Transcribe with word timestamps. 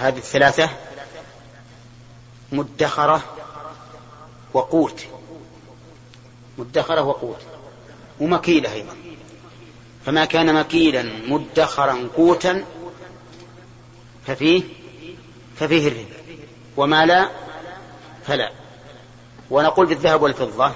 هذه 0.00 0.18
الثلاثة 0.18 0.70
مدخرة 2.52 3.22
وقوت. 4.54 5.04
مدخرة 6.58 7.02
وقوت. 7.02 7.40
ومكيلة 8.20 8.72
أيضا. 8.72 8.96
فما 10.06 10.24
كان 10.24 10.54
مكيلا 10.54 11.02
مدخرا 11.26 12.08
قوتا 12.16 12.64
ففيه 14.26 14.62
ففيه 15.56 15.88
الربا. 15.88 16.14
وما 16.76 17.06
لا 17.06 17.30
فلا. 18.26 18.52
ونقول 19.50 19.86
بالذهب 19.86 20.22
والفضة 20.22 20.72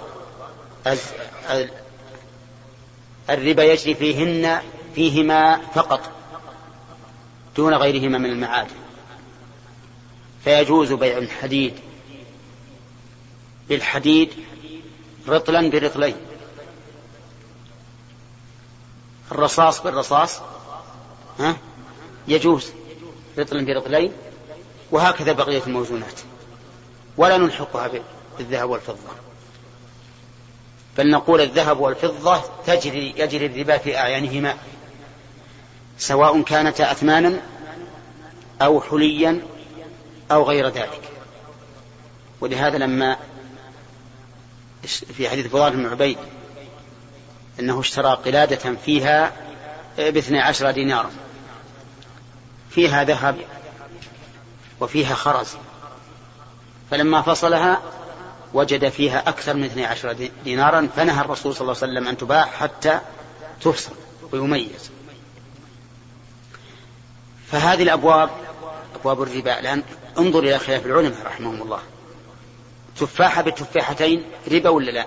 الربا 3.30 3.64
يجري 3.64 3.94
فيهن 3.94 4.60
فيهما 4.94 5.60
فقط 5.74 6.00
دون 7.56 7.74
غيرهما 7.74 8.18
من 8.18 8.30
المعادن. 8.30 8.83
فيجوز 10.44 10.92
بيع 10.92 11.18
الحديد. 11.18 11.74
بالحديد 13.68 14.30
رطلا 15.28 15.70
برطلين. 15.70 16.16
الرصاص 19.32 19.82
بالرصاص 19.82 20.40
ها؟ 21.38 21.56
يجوز 22.28 22.70
رطلا 23.38 23.64
برطلين 23.64 24.12
وهكذا 24.90 25.32
بقية 25.32 25.62
الموزونات. 25.66 26.20
ولا 27.16 27.36
نلحقها 27.36 27.90
بالذهب 28.38 28.70
والفضة. 28.70 29.24
بل 30.98 31.10
نقول 31.10 31.40
الذهب 31.40 31.80
والفضة 31.80 32.40
تجري 32.66 33.14
يجري 33.16 33.46
الربا 33.46 33.78
في 33.78 33.96
أعيانهما 33.96 34.56
سواء 35.98 36.42
كانتا 36.42 36.92
أثمانا 36.92 37.40
أو 38.62 38.80
حليا 38.80 39.42
أو 40.30 40.42
غير 40.42 40.68
ذلك. 40.68 41.00
ولهذا 42.40 42.78
لما 42.78 43.16
في 44.86 45.28
حديث 45.28 45.46
فضال 45.46 45.76
بن 45.76 45.86
عبيد 45.86 46.18
أنه 47.60 47.80
اشترى 47.80 48.14
قلادة 48.14 48.74
فيها 48.84 49.32
باثني 49.98 50.40
عشر 50.40 50.70
دينارا 50.70 51.10
فيها 52.70 53.04
ذهب 53.04 53.36
وفيها 54.80 55.14
خرز 55.14 55.48
فلما 56.90 57.22
فصلها 57.22 57.82
وجد 58.54 58.88
فيها 58.88 59.28
أكثر 59.28 59.54
من 59.54 59.64
اثني 59.64 59.86
عشر 59.86 60.28
دينارا 60.44 60.88
فنهى 60.96 61.20
الرسول 61.20 61.54
صلى 61.54 61.60
الله 61.60 61.76
عليه 61.82 61.92
وسلم 61.92 62.08
أن 62.08 62.16
تباع 62.16 62.46
حتى 62.46 63.00
تفصل 63.60 63.92
ويميز. 64.32 64.90
فهذه 67.46 67.82
الأبواب 67.82 68.30
أبواب 69.04 69.22
الربا. 69.22 69.60
الآن 69.60 69.82
انظر 70.18 70.38
إلى 70.38 70.58
خلاف 70.58 70.86
العلماء 70.86 71.26
رحمهم 71.26 71.62
الله. 71.62 71.82
تفاحة 72.96 73.42
بتفاحتين 73.42 74.24
ربا 74.52 74.68
ولا 74.68 74.90
لا؟ 74.90 75.06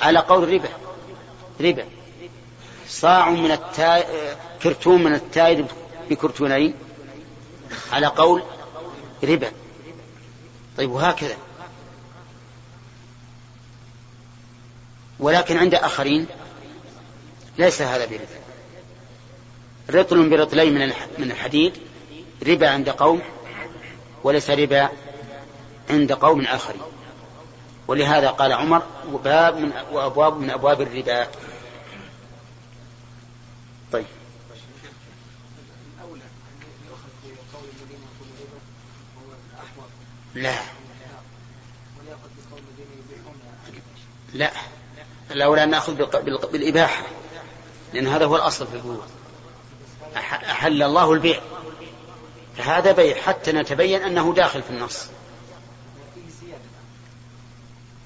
على 0.00 0.18
قول 0.18 0.52
ربا 0.52 0.68
ربا. 1.60 1.84
صاع 2.88 3.30
من 3.30 3.50
التاي 3.50 4.04
كرتون 4.62 5.04
من 5.04 5.14
التاي 5.14 5.64
بكرتونين. 6.10 6.74
على 7.92 8.06
قول 8.06 8.42
ربا. 9.24 9.52
طيب 10.76 10.90
وهكذا. 10.90 11.36
ولكن 15.20 15.56
عند 15.56 15.74
آخرين 15.74 16.26
ليس 17.58 17.82
هذا 17.82 18.06
بربا. 18.06 18.26
رطل 19.90 20.30
برطلين 20.30 20.74
من 21.18 21.30
الحديد. 21.30 21.72
ربا 22.42 22.68
عند 22.70 22.88
قوم 22.88 23.22
وليس 24.24 24.50
ربا 24.50 24.88
عند 25.90 26.12
قوم 26.12 26.40
آخرين. 26.40 26.82
ولهذا 27.88 28.30
قال 28.30 28.52
عمر 28.52 28.82
باب 29.24 29.56
من 29.56 29.72
وأبواب 29.92 30.36
من 30.36 30.50
أبواب 30.50 30.80
الربا. 30.80 31.26
طيب. 33.92 34.04
لا. 40.34 40.54
لا. 44.34 44.50
الأولى 45.30 45.64
أن 45.64 45.70
نأخذ 45.70 45.94
بالإباحة. 46.52 47.02
لأن 47.92 48.06
هذا 48.06 48.24
هو 48.24 48.36
الأصل 48.36 48.66
في 48.66 48.74
البيوع 48.74 49.06
أحل 50.16 50.82
الله 50.82 51.12
البيع. 51.12 51.40
فهذا 52.56 52.92
بيع 52.92 53.22
حتى 53.22 53.52
نتبين 53.52 54.02
أنه 54.02 54.34
داخل 54.34 54.62
في 54.62 54.70
النص. 54.70 55.06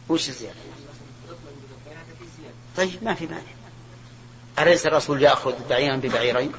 وش 0.08 0.28
الزيادة؟ 0.28 0.56
طيب 2.76 3.04
ما 3.04 3.14
في 3.14 3.26
مانع. 3.26 3.42
أليس 4.58 4.86
الرسول 4.86 5.22
يأخذ 5.22 5.54
بعيرا 5.68 5.96
ببعيرين؟ 5.96 6.52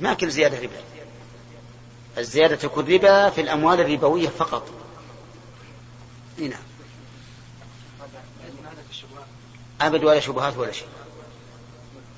ما 0.00 0.14
كل 0.14 0.30
زيادة 0.30 0.58
ربا. 0.58 0.80
الزيادة 2.18 2.56
تكون 2.56 2.94
ربا 2.94 3.30
في 3.30 3.40
الأموال 3.40 3.80
الربوية 3.80 4.28
فقط. 4.28 4.70
نعم. 6.38 6.62
أبد 9.80 10.04
ولا 10.04 10.20
شبهات 10.20 10.56
ولا 10.56 10.72
شيء. 10.72 10.88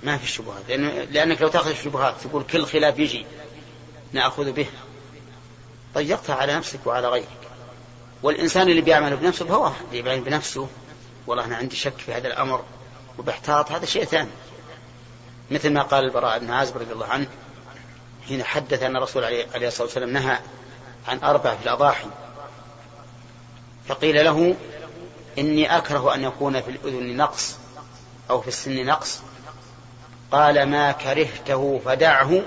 ما 0.02 0.16
في 0.16 0.24
الشبهات 0.24 0.68
لأن 0.68 0.84
لأنك 1.10 1.42
لو 1.42 1.48
تأخذ 1.48 1.70
الشبهات 1.70 2.14
تقول 2.20 2.44
كل 2.44 2.66
خلاف 2.66 2.98
يجي. 2.98 3.26
نأخذ 4.12 4.52
به. 4.52 4.66
ضيقتها 5.94 6.34
على 6.34 6.54
نفسك 6.54 6.86
وعلى 6.86 7.08
غيرك. 7.08 7.28
والإنسان 8.22 8.68
اللي 8.68 8.80
بيعمل 8.80 9.16
بنفسه 9.16 9.46
فهو 9.46 9.72
اللي 9.90 10.02
بيعمل 10.02 10.20
بنفسه. 10.20 10.68
والله 11.26 11.44
أنا 11.44 11.56
عندي 11.56 11.76
شك 11.76 11.98
في 11.98 12.14
هذا 12.14 12.28
الأمر 12.28 12.64
وباحتاط 13.18 13.72
هذا 13.72 13.86
شيء 13.86 14.04
ثاني. 14.04 14.30
مثل 15.50 15.72
ما 15.72 15.82
قال 15.82 16.04
البراء 16.04 16.38
بن 16.38 16.50
عازب 16.50 16.76
رضي 16.76 16.92
الله 16.92 17.06
عنه 17.06 17.26
حين 18.28 18.44
حدث 18.44 18.82
أن 18.82 18.96
الرسول 18.96 19.24
عليه 19.24 19.68
الصلاة 19.68 19.86
والسلام 19.86 20.10
نهى 20.10 20.38
عن 21.08 21.18
أربع 21.18 21.54
في 21.54 21.62
الأضاحي. 21.62 22.06
فقيل 23.88 24.24
له 24.24 24.56
إني 25.38 25.76
أكره 25.76 26.14
أن 26.14 26.24
يكون 26.24 26.60
في 26.60 26.70
الأذن 26.70 27.16
نقص 27.16 27.56
أو 28.30 28.40
في 28.40 28.48
السن 28.48 28.86
نقص. 28.86 29.20
قال 30.32 30.62
ما 30.62 30.92
كرهته 30.92 31.80
فدعه 31.84 32.42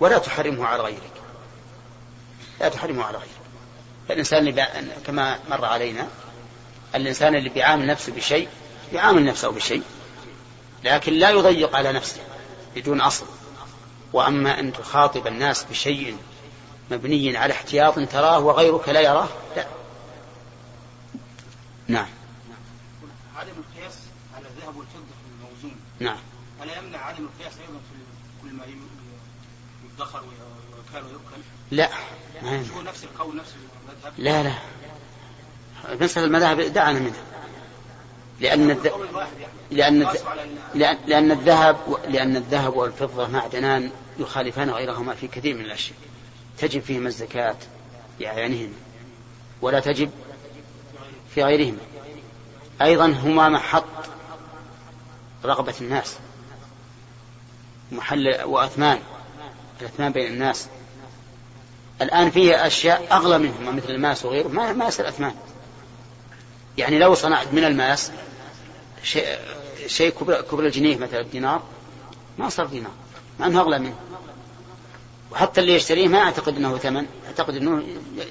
ولا 0.00 0.18
تحرمه 0.18 0.66
على 0.66 0.82
غيرك. 0.82 1.12
لا 2.60 2.68
تحرمه 2.68 3.04
على 3.04 3.18
غيرك. 3.18 3.30
فالإنسان 4.08 4.48
اللي 4.48 4.68
كما 5.06 5.38
مر 5.50 5.64
علينا 5.64 6.08
الإنسان 6.94 7.34
اللي 7.34 7.48
بيعامل 7.48 7.86
نفسه 7.86 8.12
بشيء 8.12 8.48
يعامل 8.92 9.24
نفسه 9.24 9.50
بشيء 9.50 9.82
لكن 10.84 11.12
لا 11.12 11.30
يضيق 11.30 11.76
على 11.76 11.92
نفسه 11.92 12.20
بدون 12.76 13.00
أصل. 13.00 13.26
وأما 14.12 14.60
أن 14.60 14.72
تخاطب 14.72 15.26
الناس 15.26 15.64
بشيء 15.64 16.16
مبني 16.90 17.36
على 17.36 17.52
احتياط 17.52 17.98
تراه 17.98 18.38
وغيرك 18.38 18.88
لا 18.88 19.00
يراه 19.00 19.28
لا. 19.56 19.66
نعم 21.88 22.08
عدم 23.36 23.52
القياس 23.52 23.94
على 24.36 24.46
الذهب 24.48 24.76
والفضة 24.76 25.14
في 25.22 25.28
الموزون 25.32 25.80
نعم 26.00 26.18
ألا 26.62 26.78
يمنع 26.78 26.98
عدم 26.98 27.24
القياس 27.24 27.52
أيضا 27.60 27.78
في 27.78 27.98
كل 28.42 28.54
ما 28.54 28.64
لا. 31.70 31.88
مش 32.42 32.70
هو 32.70 32.82
نفس 32.82 33.04
القول 33.04 33.36
نفس 33.36 33.54
المذهب؟ 33.54 34.12
لا 34.18 34.42
لا. 34.42 34.54
مسألة 36.00 36.26
المذاهب 36.26 36.60
دعنا 36.60 36.98
منها 36.98 37.22
لأن 38.40 38.70
الذ... 38.70 38.88
لأن 39.70 40.02
الذ... 40.02 40.18
لأن 40.74 40.98
لأن 41.06 41.30
الذهب 41.30 41.76
لأن 42.08 42.36
الذهب 42.36 42.76
والفضة 42.76 43.28
معدنان 43.28 43.90
يخالفان 44.18 44.70
غيرهما 44.70 45.14
في 45.14 45.28
كثير 45.28 45.54
من 45.54 45.64
الأشياء. 45.64 45.98
تجب 46.58 46.82
فيهما 46.82 47.08
الزكاة 47.08 47.56
بأعيانهما 48.18 48.74
ولا 49.62 49.80
تجب 49.80 50.10
في 51.34 51.42
غيرهما. 51.42 51.78
أيضا 52.82 53.06
هما 53.06 53.48
محط 53.48 53.84
رغبة 55.44 55.74
الناس 55.80 56.16
محل 57.92 58.42
وأثمان. 58.44 58.98
الأثمان 59.80 60.12
بين 60.12 60.32
الناس. 60.32 60.68
الآن 62.02 62.30
فيه 62.30 62.66
أشياء 62.66 63.06
أغلى 63.12 63.38
منهما 63.38 63.70
مثل 63.70 63.90
الماس 63.90 64.24
وغيره 64.24 64.48
ما 64.48 64.72
ما 64.72 64.86
يصير 64.88 65.08
أثمان 65.08 65.34
يعني 66.78 66.98
لو 66.98 67.14
صنعت 67.14 67.52
من 67.52 67.64
الماس 67.64 68.12
شيء 69.02 69.38
شيء 69.86 70.10
كبر, 70.10 70.40
كبر 70.40 70.66
الجنيه 70.66 70.96
مثلا 70.96 71.20
الدينار 71.20 71.62
ما 72.38 72.48
صار 72.48 72.66
دينار 72.66 72.92
مع 73.40 73.46
أنه 73.46 73.60
أغلى 73.60 73.78
منه. 73.78 73.96
وحتى 75.32 75.60
اللي 75.60 75.74
يشتريه 75.74 76.08
ما 76.08 76.18
أعتقد 76.18 76.56
أنه 76.56 76.78
ثمن 76.78 77.06
أعتقد 77.26 77.56
أنه 77.56 77.84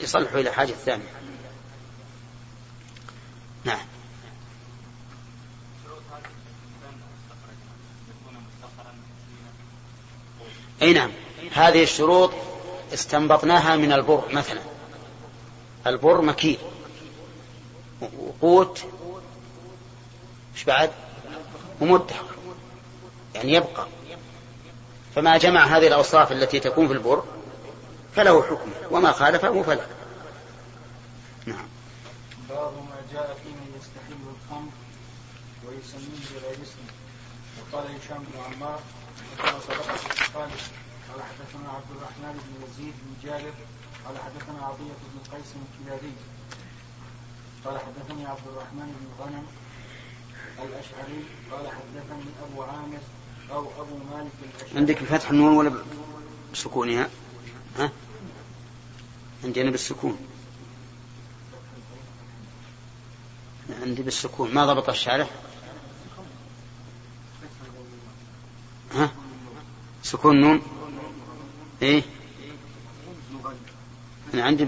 يصلحه 0.04 0.40
إلى 0.40 0.52
حاجة 0.52 0.72
ثانية. 0.72 1.04
نعم. 3.64 3.80
أي 10.82 10.94
نعم. 10.94 11.12
هذه 11.52 11.84
الشروط 11.84 12.32
استنبطناها 12.94 13.76
من 13.76 13.92
البر 13.92 14.24
مثلا. 14.32 14.62
البر 15.88 16.22
مكيل. 16.22 16.58
وقوت 18.02 18.84
إيش 20.56 20.64
بعد؟ 20.64 20.92
ومدخر 21.82 22.26
يعني 23.36 23.54
يبقى. 23.54 23.88
فما 25.16 25.38
جمع 25.38 25.66
هذه 25.66 25.88
الأوصاف 25.88 26.32
التي 26.32 26.60
تكون 26.60 26.88
في 26.88 26.94
البر 26.94 27.24
فله 28.16 28.42
حكم. 28.44 28.72
وما 28.92 29.12
خالفه 29.12 29.62
فلا 29.62 29.86
نعم. 31.46 31.68
باب 32.50 32.74
ما 32.74 33.14
جاء 33.14 33.38
في 33.44 33.50
من 33.50 33.80
يستحل 33.80 34.22
الخمر 34.36 34.72
ويسميه 35.68 36.42
بغير 36.42 36.54
اسمه 36.54 36.90
وقال 37.60 37.86
هشام 37.88 38.24
بن 38.24 38.56
عمار 38.56 38.80
وكما 39.40 39.60
سبق 39.60 39.96
في 39.96 40.24
قال 41.14 41.22
حدثنا 41.24 41.70
عبد 41.70 41.92
الرحمن 41.96 42.34
بن 42.34 42.66
يزيد 42.66 42.94
بن 43.04 43.30
جابر 43.30 43.54
قال 44.06 44.18
حدثنا 44.18 44.66
عطية 44.66 44.94
بن 45.14 45.20
قيس 45.32 45.54
الكلابي 45.64 46.14
قال 47.66 47.80
حدثني 47.80 48.26
عبد 48.26 48.48
الرحمن 48.48 48.96
بن 49.00 49.24
غنم 49.24 49.46
الأشعري 50.64 51.24
قال 51.52 51.68
حدثني 51.68 52.32
أبو 52.44 52.64
عامر 52.64 53.00
أو 53.52 53.82
أبو 53.82 53.98
مالك 53.98 54.32
الأشعري. 54.44 54.80
عندك 54.80 55.04
بفتح 55.04 55.30
النون 55.30 55.58
ولا 55.58 55.84
بسكونها؟ 56.54 57.10
ها؟ 57.78 57.92
عندي 59.44 59.62
أنا 59.62 59.72
بالسكون. 59.72 60.18
عندي 63.82 64.02
بالسكون. 64.02 64.54
ما 64.54 64.66
ضبط 64.66 64.90
الشارح؟ 64.90 65.30
ها؟ 68.94 69.12
سكون 70.04 70.42
نون؟ 70.42 70.62
إيه؟ 71.84 72.04
أنا 74.34 74.44
عندي 74.44 74.68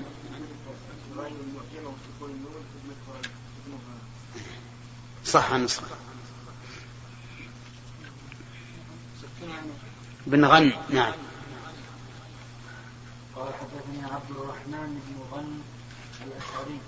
صح 5.25 5.51
النسخة 5.51 5.87
بن 10.27 10.45
غن 10.45 10.71
نعم. 10.89 11.13
قال 13.35 13.53
حدثني 13.53 14.03
عبد 14.03 14.31
الرحمن 14.31 15.01
بن 15.07 15.37
غن 15.37 15.61
الأشعري. 16.25 16.79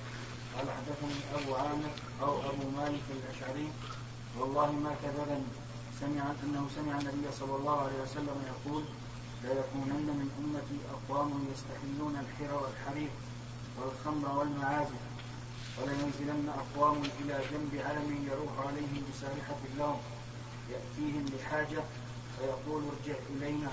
قال 0.58 0.68
حدثني 0.72 1.44
أبو 1.44 1.56
عامر 1.56 1.92
أو 2.22 2.50
أبو 2.50 2.70
مالك 2.78 3.04
الأشعري. 3.10 3.72
والله 4.38 4.72
ما 4.72 4.96
كذبني. 5.04 5.44
سمع 6.00 6.24
أنه 6.44 6.68
سمع 6.76 7.00
النبي 7.00 7.28
صلى 7.40 7.56
الله 7.56 7.82
عليه 7.82 8.02
وسلم 8.04 8.44
يقول 8.48 8.84
ليكونن 9.44 10.08
من 10.20 10.30
أمتي 10.40 10.80
أقوام 10.96 11.46
يستحلون 11.54 12.16
الحر 12.24 12.64
والحرير 12.64 13.10
والخمر 13.82 14.40
والمعازف 14.40 15.02
ولينزلن 15.82 16.50
أقوام 16.50 16.98
إلى 17.22 17.40
جنب 17.52 17.82
علم 17.86 18.28
يروح 18.32 18.68
عليهم 18.68 19.04
بسارحة 19.14 19.58
اللوم. 19.74 20.00
يأتيهم 20.72 21.26
بحاجة 21.26 21.84
فيقول 22.38 22.84
ارجع 22.84 23.20
إلينا. 23.36 23.72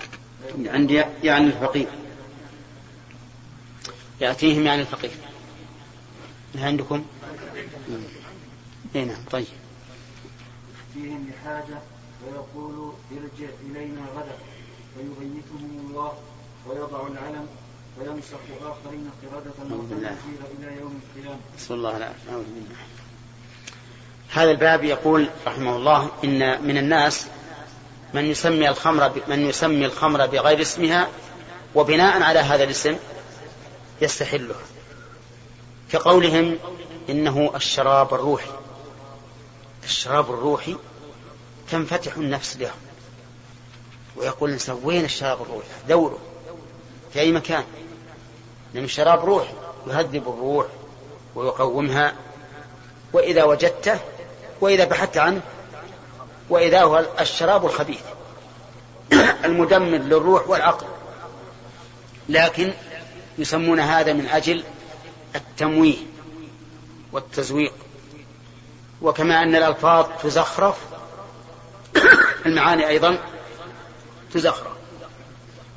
عندي 0.73 1.03
يعني 1.23 1.45
الفقير. 1.45 1.87
يأتيهم 4.21 4.65
يعني 4.65 4.81
الفقير. 4.81 5.11
عندكم؟ 6.55 7.05
نعم 8.93 9.15
طيب. 9.31 9.45
فيهم 10.93 11.29
بحاجة 11.29 11.79
ويقول 12.25 12.93
ارجع 13.11 13.49
إلينا 13.65 14.01
غدا. 14.15 14.37
فيبيتهم 14.95 15.87
الله 15.87 16.13
ويضع 16.67 17.07
العلم 17.07 17.47
ويمسح 17.99 18.37
آخرين 18.61 19.09
قردة 19.23 19.75
وخنازير 19.75 20.39
إلى 20.59 20.79
يوم 20.79 20.99
القيامة. 21.15 21.39
نسأل 21.57 21.75
الله 21.75 21.97
العافية 21.97 22.31
نعوذ 22.31 22.43
بالله. 22.43 22.75
هذا 24.31 24.51
الباب 24.51 24.83
يقول 24.83 25.29
رحمه 25.47 25.75
الله 25.75 26.11
إن 26.23 26.63
من 26.67 26.77
الناس 26.77 27.27
من 28.13 28.25
يسمي 28.25 28.69
الخمر 28.69 29.21
من 29.27 29.39
يسمي 29.39 29.85
الخمر 29.85 30.25
بغير 30.25 30.61
اسمها 30.61 31.07
وبناء 31.75 32.21
على 32.21 32.39
هذا 32.39 32.63
الاسم 32.63 32.95
يستحله. 34.01 34.55
كقولهم 35.91 36.57
إنه 37.09 37.51
الشراب 37.55 38.13
الروحي. 38.13 38.51
الشراب 39.83 40.33
الروحي 40.33 40.75
تنفتح 41.71 42.17
النفس 42.17 42.57
له 42.57 42.71
ويقول 44.15 44.49
الإنسان 44.49 44.79
وين 44.83 45.05
الشراب 45.05 45.41
الروحي؟ 45.41 45.67
دوره 45.89 46.17
في 47.13 47.19
أي 47.19 47.31
مكان؟ 47.31 47.63
لأن 48.73 48.83
الشراب 48.83 49.25
روح 49.25 49.53
يهذب 49.87 50.27
الروح 50.27 50.65
ويقومها. 51.35 52.13
وإذا 53.13 53.43
وجدته 53.43 53.99
وإذا 54.61 54.85
بحثت 54.85 55.17
عنه 55.17 55.41
وإذا 56.49 56.83
هو 56.83 57.05
الشراب 57.19 57.65
الخبيث 57.65 58.01
المدمر 59.45 59.97
للروح 59.97 60.49
والعقل. 60.49 60.87
لكن 62.29 62.73
يسمون 63.37 63.79
هذا 63.79 64.13
من 64.13 64.27
أجل 64.27 64.63
التمويه 65.35 65.97
والتزويق. 67.11 67.73
وكما 69.01 69.43
أن 69.43 69.55
الألفاظ 69.55 70.05
تزخرف 70.23 70.77
المعاني 72.45 72.87
أيضا 72.87 73.34
تزخرف 74.35 74.73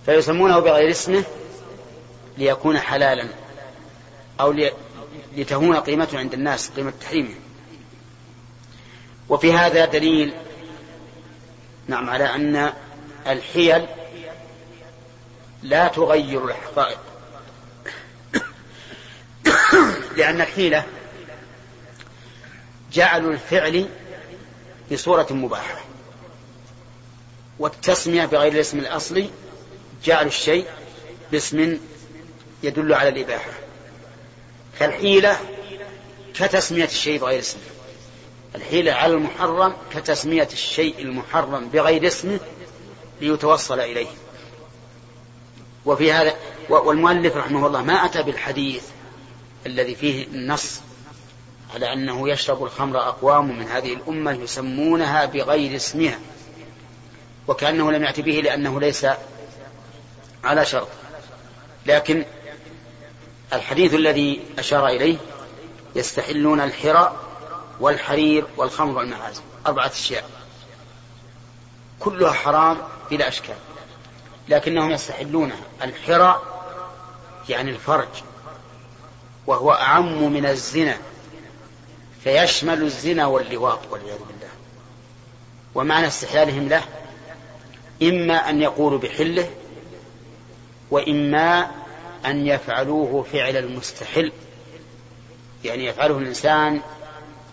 فيسمونه 0.07 0.59
بغير 0.59 0.91
اسمه 0.91 1.25
ليكون 2.39 2.79
حلالا 2.79 3.29
أو 4.41 4.55
لتهون 5.37 5.77
قيمته 5.77 6.19
عند 6.19 6.35
الناس 6.35 6.71
قيمة 6.71 6.93
تحريمه. 7.01 7.35
وفي 9.29 9.53
هذا 9.53 9.85
دليل 9.85 10.33
نعم 11.87 12.11
على 12.11 12.35
أن 12.35 12.73
الحيل 13.27 13.87
لا 15.63 15.89
تغير 15.89 16.45
الحقائق. 16.45 16.99
لأن 20.17 20.41
الحيلة 20.41 20.85
جعلوا 22.93 23.33
الفعل 23.33 23.89
بصورة 24.93 25.27
مباحة. 25.31 25.88
والتسمية 27.59 28.25
بغير 28.27 28.53
الاسم 28.53 28.79
الأصلي 28.79 29.31
جعلوا 30.05 30.29
الشيء 30.29 30.67
باسم 31.33 31.79
يدل 32.63 32.95
على 32.95 33.09
الإباحة. 33.09 33.51
فالحيلة 34.79 35.37
كتسمية 36.35 36.85
الشيء 36.85 37.21
بغير 37.21 37.39
اسمه 37.39 37.63
الحيلة 38.55 38.93
على 38.93 39.13
المحرم 39.15 39.75
كتسمية 39.95 40.49
الشيء 40.53 40.95
المحرم 40.99 41.69
بغير 41.69 42.07
اسمه 42.07 42.41
ليتوصل 43.21 43.81
إليه. 43.81 44.09
وفي 45.87 46.13
هذا 46.13 46.35
والمؤلف 46.69 47.37
رحمه 47.37 47.67
الله 47.67 47.83
ما 47.83 48.05
أتى 48.05 48.23
بالحديث 48.23 48.83
الذي 49.67 49.95
فيه 49.95 50.27
النص 50.27 50.81
على 51.75 51.93
أنه 51.93 52.31
يشرب 52.31 52.65
الخمر 52.65 52.99
أقوام 52.99 53.59
من 53.59 53.67
هذه 53.69 53.93
الأمة 53.93 54.33
يسمونها 54.33 55.25
بغير 55.25 55.77
اسمها. 55.77 56.19
وكأنه 57.49 57.93
لم 57.93 58.05
يأتي 58.05 58.23
به 58.23 58.33
لأنه 58.33 58.81
ليس 58.81 59.07
على 60.45 60.65
شرط. 60.65 60.89
لكن 61.87 62.25
الحديث 63.53 63.95
الذي 63.95 64.41
أشار 64.59 64.87
إليه 64.87 65.17
يستحلون 65.95 66.61
الحرى 66.61 67.17
والحرير 67.81 68.47
والخمر 68.57 68.99
والمعازف 68.99 69.43
أربعة 69.67 69.87
أشياء. 69.87 70.31
كلها 72.01 72.33
حرام 72.33 72.79
بلا 73.11 73.29
أشكال. 73.29 73.57
لكنهم 74.49 74.91
يستحلونها 74.91 75.61
الحرى 75.83 76.43
يعني 77.49 77.71
الفرج 77.71 78.09
وهو 79.47 79.73
أعم 79.73 80.33
من 80.33 80.47
الزنا 80.47 80.99
فيشمل 82.25 82.83
الزنا 82.83 83.27
واللواط 83.27 83.81
والعياذ 83.91 84.19
بالله. 84.19 84.49
ومعنى 85.75 86.07
استحلالهم 86.07 86.69
له 86.69 86.83
إما 88.03 88.51
أن 88.51 88.63
يقولوا 88.63 88.99
بحله 88.99 89.51
وإما 90.91 91.71
أن 92.27 92.47
يفعلوه 92.47 93.23
فعل 93.33 93.57
المستحل. 93.57 94.33
يعني 95.65 95.87
يفعله 95.87 96.19
الإنسان 96.19 96.81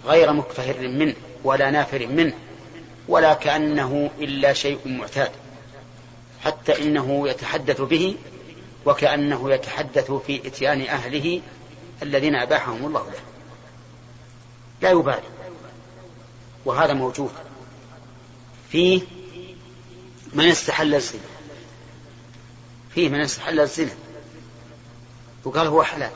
غير 0.05 0.33
مكتهر 0.33 0.87
منه 0.87 1.15
ولا 1.43 1.71
نافر 1.71 2.07
منه 2.07 2.33
ولا 3.07 3.33
كأنه 3.33 4.09
إلا 4.19 4.53
شيء 4.53 4.79
معتاد 4.85 5.31
حتى 6.43 6.83
إنه 6.83 7.29
يتحدث 7.29 7.81
به 7.81 8.15
وكأنه 8.85 9.51
يتحدث 9.51 10.11
في 10.11 10.47
إتيان 10.47 10.81
أهله 10.81 11.41
الذين 12.03 12.35
أباحهم 12.35 12.85
الله 12.85 13.03
له. 13.05 13.19
لا 14.81 14.89
يبالي. 14.89 15.21
وهذا 16.65 16.93
موجود. 16.93 17.31
فيه 18.69 19.01
من 20.35 20.45
استحل 20.45 20.95
الزنا. 20.95 21.21
فيه 22.95 23.09
من 23.09 23.21
استحل 23.21 23.59
الزنا. 23.59 23.95
وقال 25.43 25.67
هو 25.67 25.83
حلال. 25.83 26.11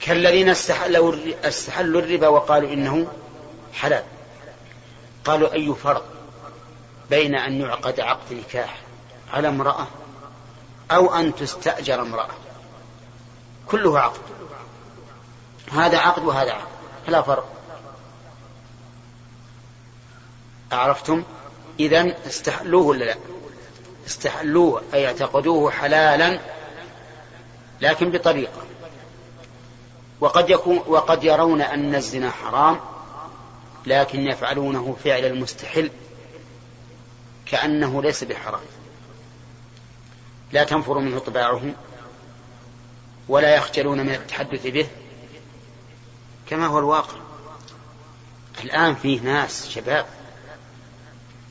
كالذين 0.00 0.48
استحلوا 0.48 1.16
استحلوا 1.44 2.00
الربا 2.00 2.28
وقالوا 2.28 2.72
إنه 2.72 3.12
حلال. 3.74 4.04
قالوا 5.24 5.52
أي 5.52 5.74
فرق 5.82 6.04
بين 7.10 7.34
أن 7.34 7.60
يعقد 7.60 8.00
عقد 8.00 8.32
نكاح 8.32 8.78
على 9.32 9.48
امرأة 9.48 9.86
أو 10.90 11.14
أن 11.14 11.34
تستأجر 11.34 12.02
امرأة؟ 12.02 12.34
كله 13.66 13.98
عقد. 13.98 14.20
هذا 15.72 15.98
عقد 15.98 16.24
وهذا 16.24 16.52
عقد. 16.52 16.68
فلا 17.06 17.22
فرق. 17.22 17.55
أعرفتم 20.72 21.22
إذا 21.80 22.26
استحلوه 22.26 22.86
ولا 22.86 23.04
لا؟ 23.04 23.16
استحلوه 24.06 24.82
أي 24.94 25.06
اعتقدوه 25.06 25.70
حلالا 25.70 26.40
لكن 27.80 28.10
بطريقة. 28.10 28.62
وقد 30.20 30.50
يكون 30.50 30.82
وقد 30.86 31.24
يرون 31.24 31.62
أن 31.62 31.94
الزنا 31.94 32.30
حرام 32.30 32.80
لكن 33.86 34.20
يفعلونه 34.20 34.96
فعل 35.04 35.24
المستحل 35.24 35.90
كأنه 37.46 38.02
ليس 38.02 38.24
بحرام. 38.24 38.60
لا 40.52 40.64
تنفر 40.64 40.98
منه 40.98 41.18
طباعهم 41.18 41.74
ولا 43.28 43.54
يخجلون 43.54 44.00
من 44.00 44.14
التحدث 44.14 44.66
به 44.66 44.86
كما 46.50 46.66
هو 46.66 46.78
الواقع. 46.78 47.16
الآن 48.64 48.94
فيه 48.94 49.20
ناس 49.20 49.68
شباب 49.68 50.06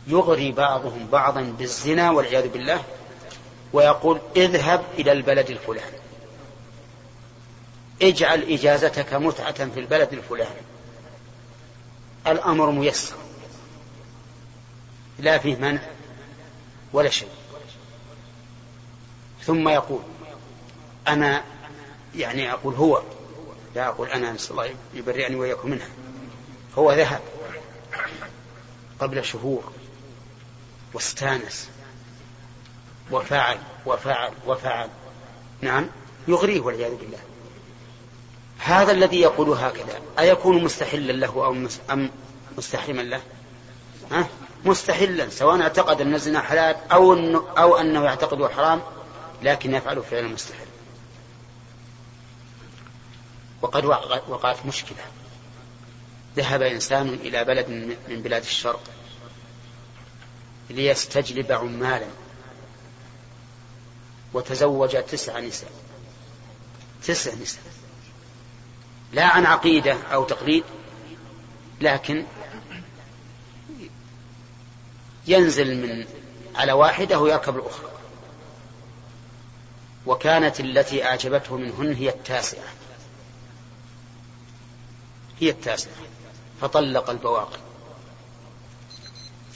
يغري 0.08 0.52
بعضهم 0.52 1.08
بعضا 1.12 1.42
بالزنا 1.42 2.12
والعياذ 2.12 2.48
بالله 2.48 2.84
ويقول 3.74 4.20
اذهب 4.36 4.84
إلى 4.98 5.12
البلد 5.12 5.50
الفلاني. 5.50 5.98
اجعل 8.02 8.44
إجازتك 8.44 9.14
متعة 9.14 9.70
في 9.70 9.80
البلد 9.80 10.14
الفلاني. 10.14 10.62
الأمر 12.28 12.72
ميسر. 12.72 13.16
لا 15.20 15.38
فيه 15.38 15.56
منع 15.56 15.82
ولا 16.94 17.10
شيء. 17.10 17.30
ثم 19.44 19.70
يقول 19.70 20.02
أنا 21.08 21.44
يعني 22.16 22.54
أقول 22.54 22.76
هو 22.76 23.02
لا 23.76 23.88
أقول 23.88 24.10
أنا 24.10 24.32
نسأل 24.32 24.52
الله 24.52 24.76
يبرئني 24.94 25.36
وإياكم 25.36 25.70
منها. 25.70 25.90
هو 26.78 26.94
ذهب 26.94 27.22
قبل 29.00 29.26
شهور. 29.26 29.72
واستانس. 30.96 31.70
وفعل 33.12 33.58
وفعل 33.86 34.32
وفعل. 34.48 34.90
نعم. 35.62 35.90
يغريه 36.28 36.60
والعياذ 36.60 36.96
بالله. 36.96 37.20
هذا 38.58 38.92
الذي 38.92 39.22
يقول 39.22 39.50
هكذا. 39.50 40.02
أيكون 40.20 40.64
مستحلا 40.64 41.12
له 41.12 41.28
أو 41.28 41.56
أم 41.92 42.10
مستحرما 42.58 43.02
له؟ 43.02 43.22
ها؟ 44.12 44.28
مستحلا. 44.66 45.30
سواء 45.30 45.62
اعتقد 45.62 46.02
أن 46.02 46.14
الزنا 46.14 46.42
حلال 46.42 46.75
أو 46.92 47.14
أنه, 47.14 47.44
أو 47.58 47.78
أنه 47.78 48.04
يعتقده 48.04 48.50
حرام 48.50 48.82
لكن 49.44 49.75
يفعل 49.75 50.04
فعلا 50.04 50.28
مستحيل 50.28 50.68
وقد 53.62 53.86
وقعت 54.28 54.66
مشكلة. 54.66 55.06
ذهب 56.36 56.62
إنسان 56.62 57.08
إلى 57.08 57.44
بلد 57.44 57.70
من 58.08 58.22
بلاد 58.22 58.42
الشرق. 58.42 58.82
ليستجلب 60.69 61.51
عمالا. 61.51 62.07
وتزوج 64.34 65.03
تسع 65.03 65.39
نساء. 65.39 65.72
تسع 67.03 67.34
نساء. 67.34 67.63
لا 69.13 69.25
عن 69.25 69.45
عقيدة 69.45 69.98
أو 70.13 70.24
تقليد 70.24 70.63
لكن 71.81 72.25
ينزل 75.27 75.77
من 75.77 76.05
على 76.55 76.72
واحدة 76.72 77.19
ويركب 77.19 77.55
الأخرى. 77.55 77.91
وكانت 80.05 80.60
التي 80.60 81.05
أعجبته 81.05 81.57
منهن 81.57 81.93
هي 81.93 82.10
التاسعة. 82.10 82.74
هي 85.39 85.50
التاسعة. 85.50 85.93
فطلق 86.62 87.10
البواقي. 87.10 87.64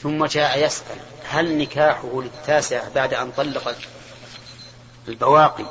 ثم 0.03 0.25
جاء 0.25 0.65
يسأل 0.65 0.97
هل 1.29 1.57
نكاحه 1.57 2.21
للتاسعة 2.21 2.89
بعد 2.89 3.13
أن 3.13 3.31
طلق 3.31 3.75
البواقي 5.07 5.65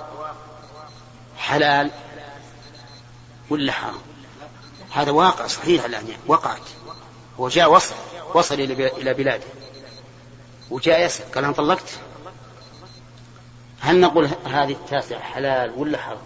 حلال 1.39 1.91
ولا 3.51 3.73
حرام؟ 3.73 4.01
هذا 4.91 5.11
واقع 5.11 5.47
صحيح 5.47 5.85
الآن 5.85 6.09
يعني 6.09 6.23
وقعت. 6.27 6.63
هو 7.41 7.49
جاء 7.49 7.73
وصل 7.73 7.95
وصل 8.35 8.55
إلى 8.55 9.15
بلاده. 9.15 9.47
وجاء 10.71 11.01
يسأل 11.01 11.33
قال 11.33 11.45
أنا 11.45 11.53
طلقت؟ 11.53 11.91
هل 13.81 14.01
نقول 14.01 14.31
هذه 14.45 14.73
التاسعة 14.73 15.21
حلال 15.21 15.71
ولا 15.77 15.99
حرام؟ 15.99 16.23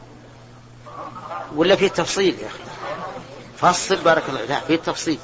ولا 1.57 1.77
في 1.77 1.89
تفصيل 1.89 2.39
يا 2.39 2.47
أخي؟ 2.47 2.59
فصل 3.57 3.97
بارك 3.97 4.23
الله 4.29 4.45
لا 4.45 4.61
في 4.61 4.77
تفصيل 4.77 5.19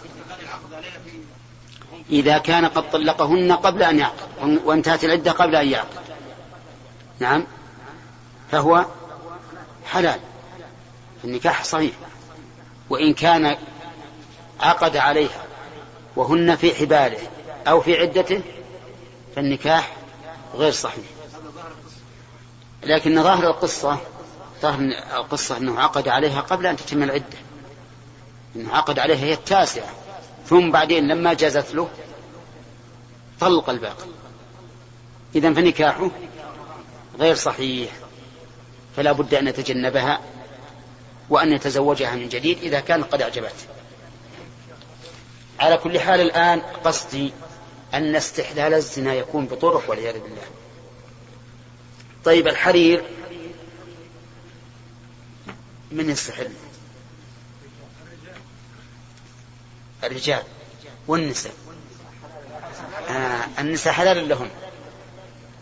إذا 2.11 2.38
كان 2.38 2.64
قد 2.64 2.90
طلقهن 2.90 3.52
قبل 3.52 3.83
أن 3.83 3.99
يعقد 3.99 4.61
وانتهت 4.64 5.05
العدة 5.05 5.33
قبل 5.33 5.57
أن 5.57 5.69
يعقد 5.69 5.99
نعم. 7.19 7.45
فهو 8.50 8.85
حلال. 9.87 10.21
النكاح 11.25 11.64
صحيح. 11.64 11.93
وإن 12.90 13.14
كان 13.14 13.57
عقد 14.61 14.97
عليها 14.97 15.45
وهن 16.17 16.57
في 16.57 16.75
حباله 16.75 17.19
أو 17.67 17.81
في 17.81 18.00
عدته 18.00 18.43
فالنكاح 19.37 19.97
غير 20.55 20.73
صحيح. 20.73 21.05
لكن 22.83 23.23
ظاهر 23.23 23.47
القصة 23.47 23.99
ظاهر 24.62 24.81
القصة 25.17 25.57
أنه 25.57 25.81
عقد 25.81 26.09
عليها 26.09 26.40
قبل 26.40 26.67
أن 26.67 26.76
تتم 26.76 27.02
العدة. 27.02 27.38
أنه 28.57 28.76
عقد 28.76 28.99
عليها 28.99 29.17
هي 29.17 29.33
التاسعة. 29.33 29.98
ثم 30.49 30.71
بعدين 30.71 31.09
لما 31.09 31.35
جازت 31.35 31.75
له 31.75 31.88
طلق 33.40 33.71
الباقي. 33.71 34.07
إذا 35.35 35.55
فنكاحه 35.55 36.11
غير 37.19 37.35
صحيح. 37.35 37.90
فلا 38.97 39.12
بد 39.12 39.35
أن 39.35 39.49
يتجنبها 39.49 40.21
وأن 41.31 41.52
يتزوجها 41.52 42.14
من 42.14 42.28
جديد 42.28 42.59
إذا 42.59 42.81
كان 42.81 43.02
قد 43.05 43.23
أعجبته 43.23 43.67
على 45.61 45.76
كل 45.76 46.00
حال 46.00 46.21
الآن 46.21 46.61
قصدي 46.61 47.33
أن 47.95 48.17
استحلال 48.17 48.75
الزنا 48.75 49.14
يكون 49.14 49.47
بطرق 49.47 49.90
والعياذ 49.90 50.19
بالله. 50.19 50.43
طيب 52.25 52.49
الحرير 52.49 53.05
من 55.90 56.11
يستحل؟ 56.11 56.50
الرجال 60.05 60.43
والنساء. 61.09 61.52
آه 63.09 63.45
النساء 63.59 63.93
حلال 63.93 64.28
لهم. 64.28 64.49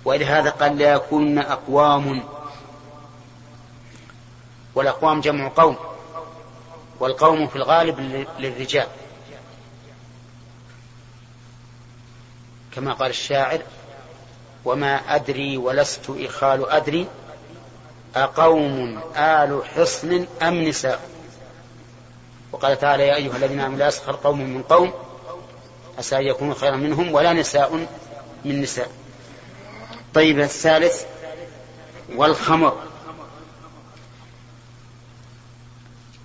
ولهذا 0.04 0.50
قال 0.50 0.76
ليكون 0.76 1.38
أقوام. 1.38 2.22
والأقوام 4.74 5.20
جمع 5.20 5.48
قوم. 5.56 5.76
والقوم 7.00 7.46
في 7.46 7.56
الغالب 7.56 8.00
للرجال. 8.38 8.86
كما 12.72 12.92
قال 12.92 13.10
الشاعر 13.10 13.60
وما 14.64 15.14
أدري 15.14 15.56
ولست 15.56 16.10
إخال 16.10 16.70
أدري 16.70 17.08
أقوم 18.16 19.00
آل 19.16 19.62
حصن 19.64 20.26
أم 20.42 20.62
نساء. 20.62 21.15
وقال 22.56 22.78
تعالى 22.78 23.06
يا 23.06 23.14
أيها 23.14 23.36
الذين 23.36 23.60
آمنوا 23.60 23.78
لا 23.78 23.88
يسخر 23.88 24.16
قوم 24.16 24.40
من 24.40 24.62
قوم 24.62 24.92
عسى 25.98 26.16
أن 26.16 26.22
يكونوا 26.22 26.54
خيرا 26.54 26.76
منهم 26.76 27.14
ولا 27.14 27.32
نساء 27.32 27.86
من 28.44 28.60
نساء. 28.62 28.90
طيب 30.14 30.40
الثالث 30.40 31.04
والخمر. 32.14 32.82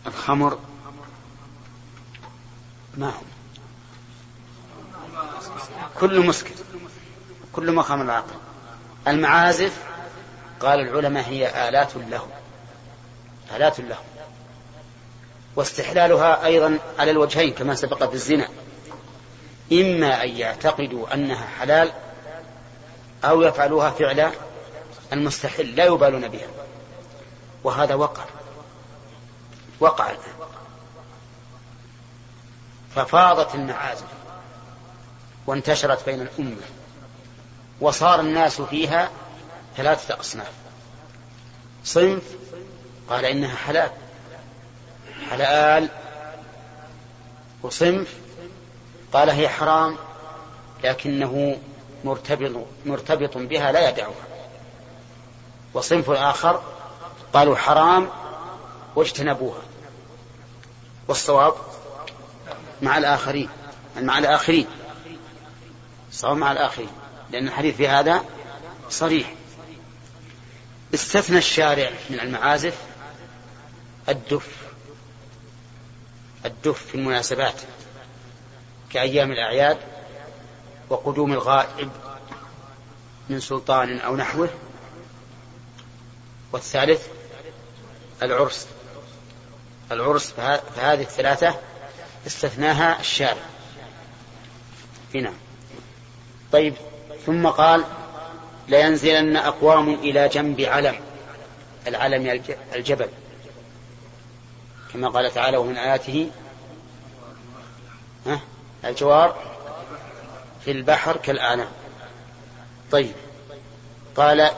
الخمر 0.08 0.60
ما 2.98 3.10
هو؟ 3.10 3.22
كل 6.00 6.26
مسكر 6.26 6.56
كل 7.54 7.72
ما 7.72 7.82
خمر 7.82 8.04
العقل. 8.04 8.36
المعازف 9.08 9.84
قال 10.60 10.80
العلماء 10.80 11.24
هي 11.24 11.70
آلات 11.70 11.96
له 11.96 12.28
آلات 13.56 13.80
له. 13.80 13.98
واستحلالها 15.55 16.46
أيضا 16.46 16.79
على 17.00 17.12
الوجهين 17.12 17.53
كما 17.53 17.75
سبق 17.75 18.03
في 18.03 18.13
الزنا. 18.13 18.50
إما 19.72 20.24
أن 20.24 20.29
يعتقدوا 20.29 21.13
أنها 21.13 21.48
حلال 21.60 21.91
أو 23.24 23.41
يفعلوها 23.41 23.89
فعل 23.89 24.31
المستحل 25.13 25.75
لا 25.75 25.86
يبالون 25.86 26.27
بها. 26.27 26.48
وهذا 27.63 27.96
وقع. 27.96 28.25
وقع 29.79 30.10
الآن. 30.10 30.34
ففاضت 32.96 33.55
المعازف 33.55 34.05
وانتشرت 35.48 36.05
بين 36.05 36.22
الأمة. 36.22 36.62
وصار 37.81 38.20
الناس 38.20 38.62
فيها 38.62 39.10
ثلاثة 39.77 40.20
أصناف. 40.20 40.51
صنف 41.84 42.24
قال 43.10 43.25
إنها 43.25 43.55
حلال. 43.55 43.91
حلال 45.30 45.90
وصنف 47.63 48.13
قال 49.13 49.30
هي 49.30 49.50
حرام 49.50 49.98
لكنه 50.84 51.58
مرتبط 52.04 52.66
مرتبط 52.86 53.38
بها 53.38 53.72
لا 53.72 53.90
يدعها 53.90 54.13
وصنف 55.74 56.10
آخر 56.10 56.63
قالوا 57.34 57.56
حرام 57.56 58.10
واجتنبوها. 58.96 59.62
والصواب 61.08 61.54
مع 62.82 62.98
الآخرين 62.98 63.50
مع 63.98 64.18
الآخرين. 64.18 64.68
الصواب 66.10 66.38
مع 66.38 66.51
الآخرين 66.51 66.90
لأن 67.32 67.48
الحديث 67.48 67.75
في 67.75 67.88
هذا 67.88 68.24
صريح. 68.90 69.34
استثنى 70.94 71.38
الشارع 71.38 71.92
من 72.10 72.20
المعازف 72.20 72.78
الدف 74.10 74.71
الدف 76.46 76.86
في 76.86 76.96
المناسبات 76.96 77.62
كأيام 78.90 79.32
الأعياد 79.32 79.78
وقدوم 80.90 81.34
الغائب 81.34 81.90
من 83.30 83.40
سلطان 83.40 84.00
أو 84.00 84.16
نحوه 84.16 84.50
والثالث 86.52 87.08
العرس. 88.24 88.68
العرس 89.92 90.32
فهذه 90.76 91.02
الثلاثة 91.02 91.56
استثناها 92.28 93.00
الشارع. 93.00 93.42
هنا. 95.16 95.34
طيب 96.52 96.74
ثم 97.26 97.48
قال 97.48 97.84
لينزلن 98.68 99.38
أقوام 99.38 99.94
إلى 99.94 100.28
جنب 100.28 100.62
علم. 100.62 100.96
العلم 101.88 102.42
الجبل. 102.76 103.10
كما 104.94 105.10
قال 105.10 105.34
تعالى 105.34 105.58
ومن 105.58 105.78
آياته 105.78 106.32
الجوار 108.86 109.36
في 110.66 110.72
البحر 110.72 111.18
كالأعناق 111.18 111.72
طيب. 112.92 113.14
قال 114.16 114.52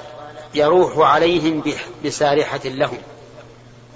يروح 0.53 1.09
عليهم 1.09 1.63
بسارحة 2.05 2.61
لهم. 2.65 2.97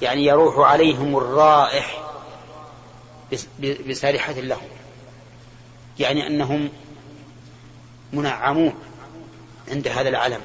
يعني 0.02 0.26
يروح 0.26 0.70
عليهم 0.72 1.18
الرائح 1.18 2.04
بسارحة 3.88 4.34
لهم. 4.34 4.68
يعني 6.00 6.28
أنهم 6.28 6.70
منعمون 8.14 8.76
عند 9.68 9.88
هذا 9.88 10.10
العلم 10.10 10.42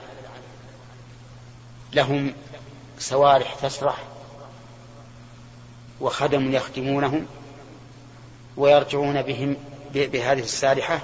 لهم 1.92 2.34
سوارح 2.98 3.54
تسرح. 3.54 4.11
وخدم 6.02 6.52
يخدمونهم 6.52 7.26
ويرجعون 8.56 9.22
بهم 9.22 9.56
بهذه 9.94 10.40
السارحة 10.40 11.00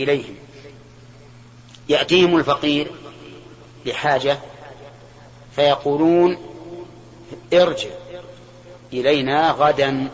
إليهم. 0.00 0.34
يأتيهم 1.88 2.36
الفقير 2.36 2.90
لحاجة 3.86 4.38
فيقولون 5.56 6.38
ارجع 7.52 7.88
إلينا 8.92 9.50
غدا 9.50 10.08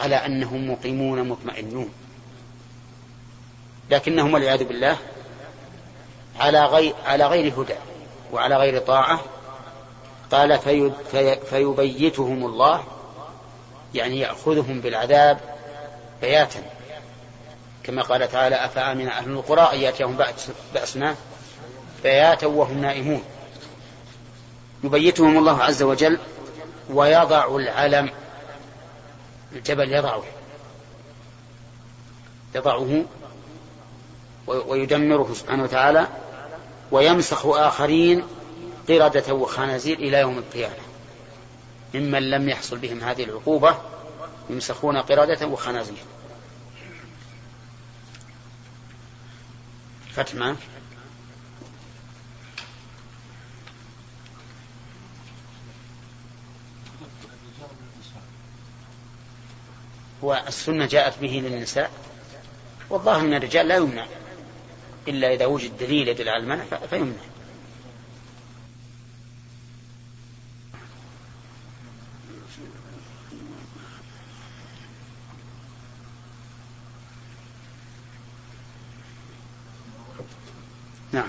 على 0.00 0.16
أنهم 0.16 0.70
مقيمون 0.70 1.28
مطمئنون. 1.28 1.92
لكنهم 3.90 4.34
والعياذ 4.34 4.64
بالله 4.64 4.96
على 6.40 6.64
غير 6.64 6.94
على 7.04 7.26
غير 7.26 7.62
هدى 7.62 7.74
وعلى 8.32 8.56
غير 8.56 8.78
طاعة 8.78 9.20
قال 10.32 10.58
في 10.58 10.92
في 11.10 11.36
فيبيتهم 11.50 12.46
الله 12.46 12.84
يعني 13.94 14.20
يأخذهم 14.20 14.80
بالعذاب 14.80 15.38
بياتا. 16.20 16.62
كما 17.82 18.02
قال 18.02 18.28
تعالى 18.28 18.64
أفأمن 18.64 19.08
أهل 19.08 19.30
القرى 19.30 19.60
أن 19.72 19.78
يأتيهم 19.78 20.18
بأسنا؟ 20.74 21.14
بياتا 22.02 22.46
وهم 22.46 22.78
نائمون. 22.80 23.22
يبيتهم 24.84 25.38
الله 25.38 25.62
عز 25.62 25.82
وجل 25.82 26.18
ويضع 26.90 27.56
العلم 27.56 28.10
الجبل 29.52 29.92
يضعه. 29.92 30.22
يضعه 32.54 33.04
ويدمره 34.46 35.34
سبحانه 35.34 35.62
وتعالى 35.62 36.06
ويمسخ 36.92 37.46
آخرين 37.46 38.22
قردة 38.88 39.34
وخنازير 39.34 39.98
إلى 39.98 40.20
يوم 40.20 40.38
القيامة. 40.38 40.74
ممن 41.94 42.30
لم 42.30 42.48
يحصل 42.48 42.78
بهم 42.78 43.00
هذه 43.00 43.24
العقوبة 43.24 43.78
يمسخون 44.50 44.96
قردة 44.96 45.46
وخنازير. 45.46 46.04
فتح 50.12 50.54
والسنة 60.22 60.86
جاءت 60.86 61.18
به 61.18 61.42
للنساء. 61.44 61.90
والظاهر 62.90 63.20
أن 63.20 63.34
الرجال 63.34 63.68
لا 63.68 63.76
يمنع. 63.76 64.06
إلا 65.08 65.34
إذا 65.34 65.46
وجد 65.46 65.78
دليل 65.78 66.08
يدل 66.08 66.28
على 66.28 66.42
المنع 66.42 66.64
فيمنع 66.90 67.16
نعم 81.12 81.28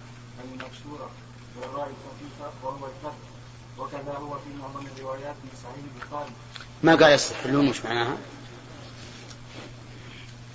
ما 6.83 6.95
قال 6.95 7.13
يستحلون 7.13 7.69
وش 7.69 7.85
معناها؟ 7.85 8.17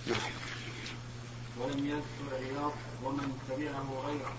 نعم. 0.06 0.30
ولم 1.60 1.86
يذكر 1.86 2.36
عياض 2.36 2.72
ومن 3.04 3.38
تبعه 3.48 3.88
غيره. 4.06 4.32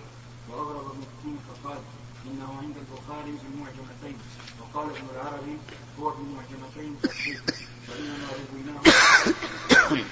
وأغرب 0.50 0.86
ابن 0.92 1.02
كثير 1.02 1.38
فقال 1.48 1.78
إنه 2.26 2.58
عند 2.62 2.76
البخاري 2.78 3.38
في 3.38 3.46
المعجمتين. 3.54 4.18
وقال 4.62 4.90
ابن 4.90 5.08
العربي 5.16 5.58
هو 6.00 6.12
في 6.12 6.20
المعجمتين 6.22 7.02
تصحيح 7.04 7.40
وإنما 7.90 8.28
رويناه 8.52 8.82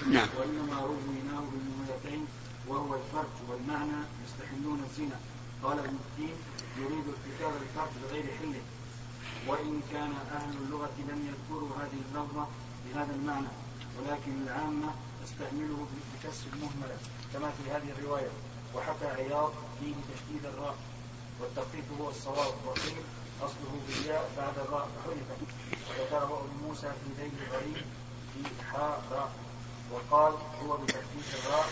نعم. 0.16 0.28
وإنما 0.38 0.82
رويناه 0.82 1.44
بالمهمتين 1.52 2.26
وهو 2.68 2.96
الفرج 2.96 3.36
والمعنى 3.50 4.00
يستحلون 4.26 4.80
الزنا. 4.90 5.20
قال 5.64 5.80
ابن 5.80 5.98
كثير 6.08 6.36
يريد 6.78 7.06
ارتكاب 7.08 7.54
الفرج 7.62 7.90
بغير 8.04 8.38
حله. 8.40 8.62
وإن 9.48 9.82
كان 9.92 10.14
أهل 10.32 10.58
اللغة 10.58 10.94
لم 11.10 11.20
يذكروا 11.30 11.70
هذه 11.70 12.00
اللفظة 12.10 12.48
بهذا 12.86 13.16
المعنى 13.16 13.48
ولكن 13.98 14.42
العامة 14.44 14.94
تستعمله 15.24 15.88
بكسر 16.14 16.48
المهملة 16.54 16.98
كما 17.34 17.50
في 17.52 17.72
هذه 17.72 17.90
الرواية. 17.98 18.30
وحكى 18.76 19.06
عياض 19.06 19.52
فيه 19.80 19.94
تشديد 20.14 20.46
الراء 20.46 20.76
والتخفيف 21.42 21.86
هو 22.00 22.10
الصواب. 22.10 22.54
وقيل 22.66 22.98
أصله 23.42 23.80
بالياء 23.88 24.32
بعد 24.38 24.58
الراء 24.58 24.90
حرفت 25.06 25.42
وذكره 25.90 26.46
ابن 26.46 26.68
موسى 26.68 26.88
في 26.88 27.24
ذيل 27.24 27.32
الغريب 27.48 27.86
في 28.34 28.64
حاء 28.72 29.04
راء. 29.12 29.32
وقال 29.92 30.34
هو 30.64 30.78
بتخفيف 30.78 31.46
الراء 31.46 31.70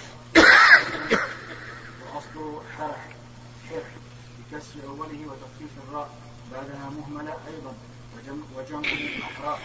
وأصله 2.01 2.61
حرح 2.77 3.07
حرح 3.69 3.87
بكسر 4.39 4.87
أوله 4.87 5.21
وتخفيف 5.27 5.71
الراء 5.87 6.09
بعدها 6.51 6.89
مهملة 6.89 7.37
أيضا 7.47 7.73
وجمعه 8.57 9.23
أحراء 9.23 9.59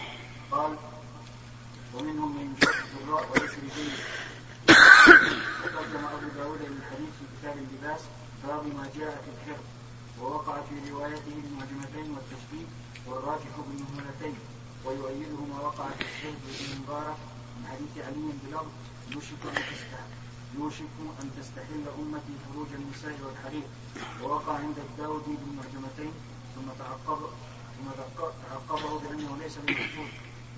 قال 0.51 0.75
ومنهم 1.93 2.37
من 2.37 2.55
يشدد 2.57 3.03
الراء 3.03 3.29
ويسر 3.31 3.61
جيد 3.75 3.93
وترجم 5.63 6.05
أبو 6.05 6.27
داود 6.35 6.59
للحديث 6.61 7.09
في 7.19 7.25
كتاب 7.39 7.57
اللباس 7.57 8.01
باب 8.47 8.65
ما 8.65 8.89
جاء 8.97 9.23
في 9.25 9.29
الحر 9.51 9.61
ووقع 10.21 10.61
في 10.61 10.91
روايته 10.91 11.35
المهجمتين 11.45 12.11
والتشديد 12.15 12.67
والراجح 13.07 13.51
بالمهملتين. 13.67 14.35
ويؤيده 14.85 15.35
ما 15.53 15.59
وقع 15.61 15.87
في 15.89 16.01
الشرب 16.05 16.35
بن 16.59 16.81
مبارك 16.83 17.17
من 17.57 17.67
حديث 17.67 18.05
علي 18.05 18.29
بالأرض 18.43 18.71
مشرك 19.09 19.45
وتستحق 19.45 20.07
يوشك 20.57 20.93
أن 21.21 21.31
تستحل 21.39 21.83
أمتي 21.99 22.33
فروج 22.53 22.67
النساء 22.73 23.15
والحرير. 23.25 23.63
ووقع 24.23 24.53
عند 24.53 24.77
الداودي 24.77 25.31
بالمعجمتين 25.41 26.13
ثم 26.55 26.67
تعقب 26.79 27.19
ثم 27.77 27.87
تعقبه 28.49 28.99
بأنه 28.99 29.37
ليس 29.37 29.55
بمحفوظ 29.57 30.07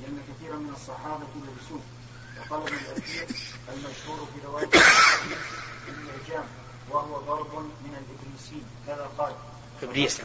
لأن 0.02 0.20
كثيرا 0.30 0.56
من 0.58 0.70
الصحابة 0.70 1.26
لبسوه 1.36 1.82
وقال 2.40 2.62
ابن 2.62 2.74
الأثير 2.78 3.28
المشهور 3.74 4.28
في 4.34 4.46
رواية 4.48 4.70
الإعجام 5.88 6.44
وهو 6.90 7.20
ضرب 7.22 7.56
من 7.60 7.94
الإبريسين 8.02 8.64
كذا 8.88 9.10
قال 9.18 9.36
إبريس 9.84 10.22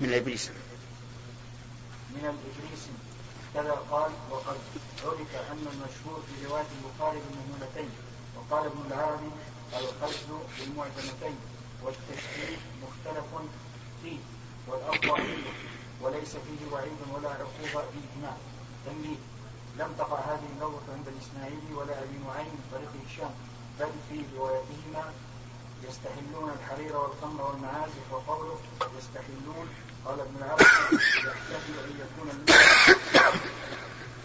من 0.00 0.08
الإبريس 0.08 0.48
من 2.10 2.20
الإبريس 2.24 2.82
كذا 3.54 3.72
قال 3.90 4.10
وقد 4.30 4.56
عرف 5.04 5.34
أن 5.52 5.66
المشهور 5.72 6.22
في 6.26 6.46
رواية 6.46 6.66
البخاري 6.78 7.18
بالمهملتين 7.18 7.90
وقال 8.36 8.66
ابن 8.66 8.80
العربي 8.92 9.30
القصد 9.72 10.28
بالمعجمتين 10.58 11.36
والتشكيل 11.82 12.58
مختلف 12.82 13.24
فيه 14.02 14.18
والأفضل 14.68 15.16
فيه 15.16 15.50
وليس 16.02 16.36
فيه 16.36 16.72
وعيد 16.72 16.98
ولا 17.14 17.28
عقوبة 17.28 17.84
فيهما 17.92 18.36
تنبيه 18.86 19.16
لم 19.78 19.94
تقع 19.98 20.18
هذه 20.20 20.46
اللغة 20.56 20.82
عند 20.96 21.08
الإسماعيلي 21.08 21.74
ولا 21.74 21.98
أبي 22.02 22.18
نعيم 22.26 22.46
من 22.46 22.64
طريق 22.72 22.90
هشام 23.06 23.30
بل 23.80 23.90
في 24.08 24.24
روايتهما 24.36 25.12
يستحلون 25.88 26.50
الحرير 26.60 26.96
والخمر 26.96 27.42
والمعازف 27.42 28.12
وقوله 28.12 28.56
يستحلون 28.98 29.68
قال 30.06 30.20
ابن 30.20 30.36
العربي 30.38 30.64
يحتمل 30.64 31.78
أن 31.88 31.94
يكون 32.04 32.30
المعنى 32.30 32.72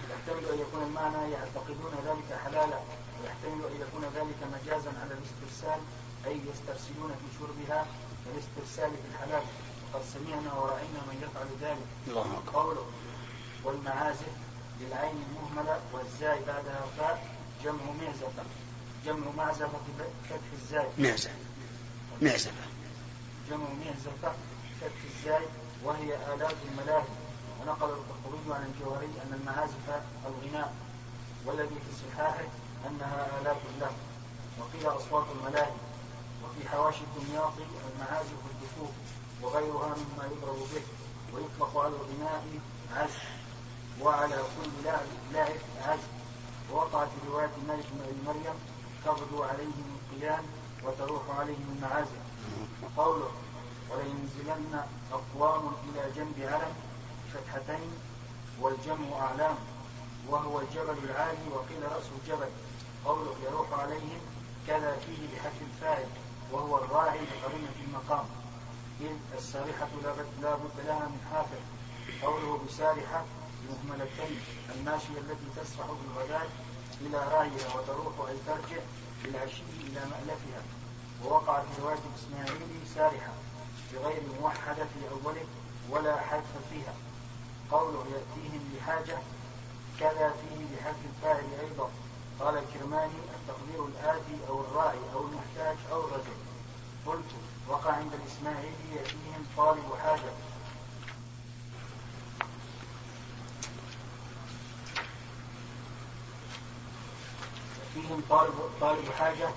يحتمل 0.09 0.45
أن 0.53 0.59
يكون 0.59 0.83
المعنى 0.83 1.31
يعتقدون 1.31 1.93
ذلك 2.05 2.39
حلالا 2.45 2.79
ويحتمل 3.21 3.65
أن 3.65 3.81
يكون 3.81 4.03
ذلك 4.15 4.39
مجازا 4.53 4.91
على 5.01 5.13
الاسترسال 5.13 5.79
أي 6.25 6.39
يسترسلون 6.51 7.11
في 7.19 7.27
شربها 7.39 7.85
كالاسترسال 8.25 8.91
في 8.91 9.07
الحلال. 9.11 9.43
وقد 9.93 10.03
سمعنا 10.13 10.53
ورأينا 10.53 11.01
من 11.07 11.17
يفعل 11.23 11.47
ذلك. 11.61 11.87
الله 12.07 12.43
قوله 12.53 12.85
والمعازف 13.63 14.33
للعين 14.81 15.23
المهملة 15.29 15.79
والزاي 15.93 16.39
بعدها 16.47 16.85
فاء 16.97 17.27
جمع 17.63 17.83
معزفة. 18.01 18.43
جمع 19.05 19.31
معزفة 19.37 19.79
بفتح 19.99 20.39
الزاي. 20.53 20.87
معزفة. 20.97 21.33
معزفة. 22.21 22.65
جمع 23.49 23.67
معزفة 23.85 24.31
فتح 24.81 25.01
الزاي. 25.15 25.45
وهي 25.83 26.33
آلات 26.33 26.55
الملاهي. 26.71 27.07
ونقل 27.61 27.89
القرطبي 27.89 28.53
عن 28.53 28.63
الجوهري 28.63 29.05
أن 29.05 29.33
المعازف 29.33 30.01
الغناء 30.27 30.73
والذي 31.45 31.75
في 31.75 31.91
صحاحه 32.03 32.45
أنها 32.87 33.27
آلات 33.41 33.57
له. 33.81 33.91
وقيل 34.59 34.97
أصوات 34.97 35.25
الملاهي. 35.39 35.73
وفي 36.43 36.69
حواشي 36.69 37.01
الدمياطي 37.03 37.63
المعازف 37.95 38.39
الدفوف 38.51 38.91
وغيرها 39.41 39.95
مما 39.95 40.25
يضرب 40.25 40.57
به. 40.57 40.81
ويطلق 41.33 41.77
على 41.77 41.93
الغناء 41.95 42.43
عزف. 42.95 43.23
وعلى 44.01 44.35
كل 44.35 44.69
لاعب 45.33 45.57
عزف. 45.81 46.09
ووقع 46.71 47.05
في 47.05 47.27
رواية 47.27 47.51
مالك 47.67 47.85
بن 47.91 48.01
أبي 48.01 48.27
مريم 48.27 48.55
تغدو 49.05 49.43
عليهم 49.43 49.97
القيام 50.11 50.43
وتروح 50.83 51.21
عليهم 51.39 51.75
المعازف 51.77 52.21
قوله 52.97 53.31
ولينزلن 53.91 54.81
أقوام 55.11 55.71
إلى 55.83 56.11
جنب 56.15 56.39
علم 56.39 56.73
فتحتين 57.33 57.91
والجمع 58.61 59.19
أعلام 59.19 59.55
وهو 60.27 60.59
الجبل 60.59 60.97
العالي 61.03 61.49
وقيل 61.53 61.91
رأس 61.91 62.05
الجبل. 62.21 62.49
قوله 63.05 63.35
يروح 63.45 63.79
عليهم 63.79 64.19
كذا 64.67 64.97
فيه 65.05 65.27
بحذف 65.35 65.61
الفاعل 65.61 66.07
وهو 66.51 66.77
الراعي 66.77 67.19
لقرينة 67.19 67.75
المقام. 67.87 68.25
إذ 69.01 69.15
السارحة 69.37 69.87
لا 70.41 70.55
بد 70.55 70.85
لها 70.85 71.07
من 71.07 71.21
حافظ 71.33 71.61
قوله 72.23 72.59
بسارحة 72.67 73.25
بمهملتين 73.61 74.39
الماشية 74.75 75.17
التي 75.17 75.61
تسرح 75.61 75.87
بالغداة 75.87 76.47
إلى 77.01 77.17
راعيها 77.17 77.75
وتروح 77.75 78.29
أي 78.29 78.37
ترجع 78.47 78.81
بالعشي 79.23 79.63
إلى 79.79 79.99
مألفها. 79.99 80.61
ووقع 81.25 81.61
في 81.61 81.81
رواية 81.81 81.99
الإسماعيلي 82.09 82.79
سارحة. 82.95 83.33
بغير 83.93 84.21
موحدة 84.41 84.85
في 84.85 85.09
أوله 85.11 85.45
ولا 85.89 86.21
حذف 86.21 86.53
فيها. 86.69 86.93
قوله 87.71 87.99
يأتيهم 87.99 88.63
بحاجة 88.75 89.17
كذا 89.99 90.33
فيه 90.41 90.65
بحذف 90.75 90.97
الفاعل 91.15 91.45
أيضا. 91.61 91.89
قال 92.39 92.57
الكرماني 92.57 93.19
التقدير 93.35 93.85
الآتي 93.85 94.37
أو 94.49 94.61
الراعي 94.61 94.99
أو 95.13 95.21
المحتاج 95.21 95.77
أو 95.91 96.05
الرجل. 96.05 96.37
قلت 97.05 97.31
وقع 97.67 97.91
عند 97.91 98.13
الإسماعيلي 98.13 98.95
يأتيهم 98.95 99.45
طالب 99.57 99.95
حاجة. 100.03 100.31
يأتيهم 107.79 108.23
طالب 108.29 108.53
طالب 108.81 109.11
حاجة. 109.19 109.49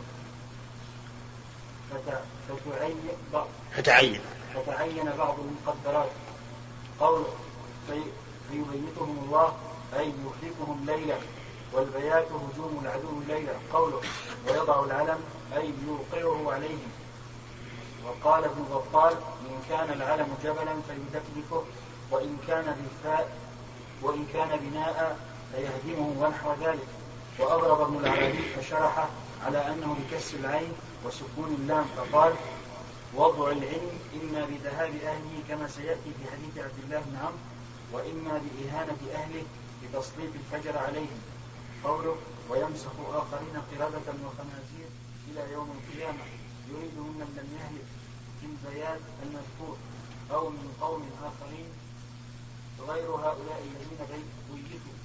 فتعين. 3.76 4.20
فتعين 4.54 5.10
بعض 5.18 5.36
المقدرات 5.38 6.10
قوله 7.00 7.34
في 7.86 8.02
فيبيتهم 8.50 9.24
الله 9.24 9.54
أي 9.98 10.06
يهلكهم 10.06 10.86
ليلا 10.86 11.16
والبيات 11.72 12.26
هجوم 12.26 12.80
العدو 12.82 13.20
ليلا 13.28 13.52
قوله 13.72 14.00
ويضع 14.48 14.84
العلم 14.84 15.18
أي 15.56 15.72
يوقعه 15.86 16.52
عليهم. 16.52 16.90
وقال 18.06 18.44
ابن 18.44 18.62
بطال 18.62 19.12
إن 19.50 19.62
كان 19.68 19.92
العلم 19.92 20.28
جبلا 20.44 20.74
فيدكدكه 20.88 21.64
وإن 22.10 22.38
كان 22.48 22.64
بالفاء 22.64 23.36
وإن 24.02 24.26
كان 24.32 24.58
بناء 24.58 25.18
فيهدمه 25.52 26.14
ونحو 26.18 26.52
ذلك. 26.64 26.86
وأضرب 27.38 27.80
ابن 27.80 27.96
العربي 27.96 28.42
فشرح 28.42 29.08
على 29.46 29.58
أنه 29.58 29.96
بكسر 30.00 30.38
العين 30.38 30.72
وسكون 31.04 31.56
اللام 31.60 31.84
فقال 31.96 32.34
وضع 33.14 33.50
العلم 33.50 33.98
إما 34.22 34.46
بذهاب 34.46 34.90
أهله 34.96 35.42
كما 35.48 35.68
سيأتي 35.68 36.10
في 36.18 36.30
حديث 36.32 36.64
عبد 36.64 36.78
الله 36.84 37.00
بن 37.00 37.16
عمرو 37.16 37.38
وإما 37.92 38.42
بإهانة 38.44 38.98
أهله 39.14 39.42
بتسليط 39.82 40.30
الفجر 40.34 40.78
عليهم. 40.78 41.20
قوله 41.84 42.16
ويمسخ 42.50 42.92
آخرين 43.14 43.56
قردة 43.72 44.08
وخنازير 44.26 44.88
إلى 45.28 45.52
يوم 45.52 45.70
القيامة 45.78 46.24
يريد 46.70 46.94
ممن 46.98 47.28
لم 47.38 47.48
يهلك 47.58 47.86
في 48.40 48.46
البيان 48.46 49.00
المذكور 49.22 49.76
أو 50.32 50.48
من 50.48 50.74
قوم 50.80 51.10
آخرين 51.30 51.68
غير 52.88 53.10
هؤلاء 53.10 53.60
الذين 53.68 53.98
بيتوا 54.50 54.96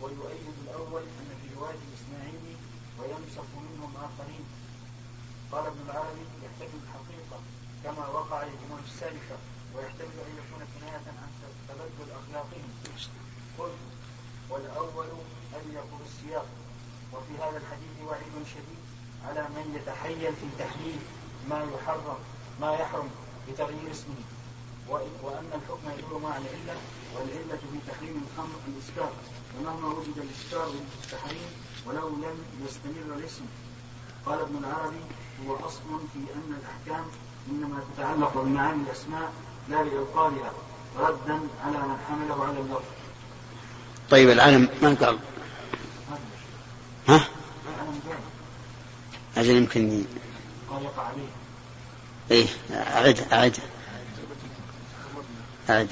ويؤيد 0.00 0.54
الأول 0.64 1.02
أن 1.02 1.28
في 1.42 1.54
رواية 1.56 1.80
الإسماعيلي 1.88 2.54
ويمسخ 2.98 3.48
منهم 3.56 3.92
آخرين 3.96 4.44
قال 5.54 5.66
ابن 5.66 5.80
العربي 5.90 6.26
يحتمل 6.44 6.80
الحقيقة 6.84 7.38
كما 7.84 8.08
وقع 8.08 8.42
لجموع 8.42 8.78
السالفة 8.86 9.36
ويحتمل 9.74 10.16
أن 10.26 10.34
يكون 10.40 10.66
كناية 10.74 11.06
عن 11.18 11.30
تبدل 11.68 12.12
أخلاقهم. 12.12 12.70
قلت 13.58 13.78
والأول 14.50 15.06
أليق 15.54 15.86
بالسياق 15.98 16.46
وفي 17.12 17.32
هذا 17.42 17.56
الحديث 17.56 17.96
وعيد 18.06 18.46
شديد 18.46 18.82
على 19.28 19.42
من 19.42 19.74
يتحيل 19.76 20.32
في 20.32 20.46
تحليل 20.58 20.98
ما 21.50 21.66
يحرم 21.74 22.18
ما 22.60 22.72
يحرم 22.72 23.10
بتغيير 23.48 23.90
اسمه. 23.90 24.20
وأن 25.22 25.50
الحكم 25.54 25.90
يدور 25.98 26.18
مع 26.18 26.36
العلة 26.36 26.76
والعلة 27.14 27.56
في 27.56 27.78
تحريم 27.92 28.24
الخمر 28.24 28.58
الإسكار. 28.68 29.12
ومهما 29.58 29.88
وجد 29.88 30.18
الإسكار 30.18 30.68
بالتحريم 30.68 31.48
ولو 31.86 32.08
لم 32.08 32.44
يستمر 32.64 33.16
الاسم. 33.16 33.46
قال 34.26 34.40
ابن 34.40 34.56
العربي 34.56 35.04
هو 35.48 35.56
أصل 35.56 35.80
في 36.12 36.18
أن 36.18 36.54
الأحكام 36.60 37.04
إنما 37.50 37.80
تتعلق 37.96 38.42
بمعاني 38.42 38.82
الأسماء 38.82 39.32
لا 39.68 39.82
بإبطالها 39.82 40.52
ردا 40.98 41.40
على 41.64 41.78
من 41.78 41.96
حمله 42.08 42.44
على 42.44 42.60
اللفظ 42.60 42.84
طيب 44.10 44.30
العلم 44.30 44.68
من 44.82 44.96
قال؟ 44.96 45.18
ها؟ 47.08 47.28
العلم 47.66 48.00
أجل 49.36 49.56
يمكن 49.56 50.04
قال 50.70 50.82
يقع 50.82 51.02
عليه 51.02 51.28
إيه 52.30 52.46
أعد 52.72 53.32
أعد 53.32 53.56
أعد 55.70 55.88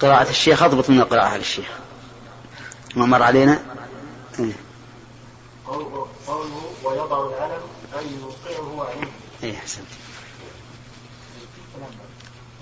قراءة 0.00 0.30
الشيخ 0.30 0.62
أضبط 0.62 0.90
من 0.90 1.00
القراءة 1.00 1.36
للشيخ 1.36 1.68
ما 2.96 3.06
مر 3.06 3.22
علينا 3.22 3.60
إيه. 4.38 4.52
قوله 5.66 6.06
ويضع 6.84 7.26
العلم 7.26 7.62
أي 7.98 8.06
يوقعه 8.20 8.88
عليه 8.88 9.10
إيه 9.42 9.56
أحسنت. 9.58 9.86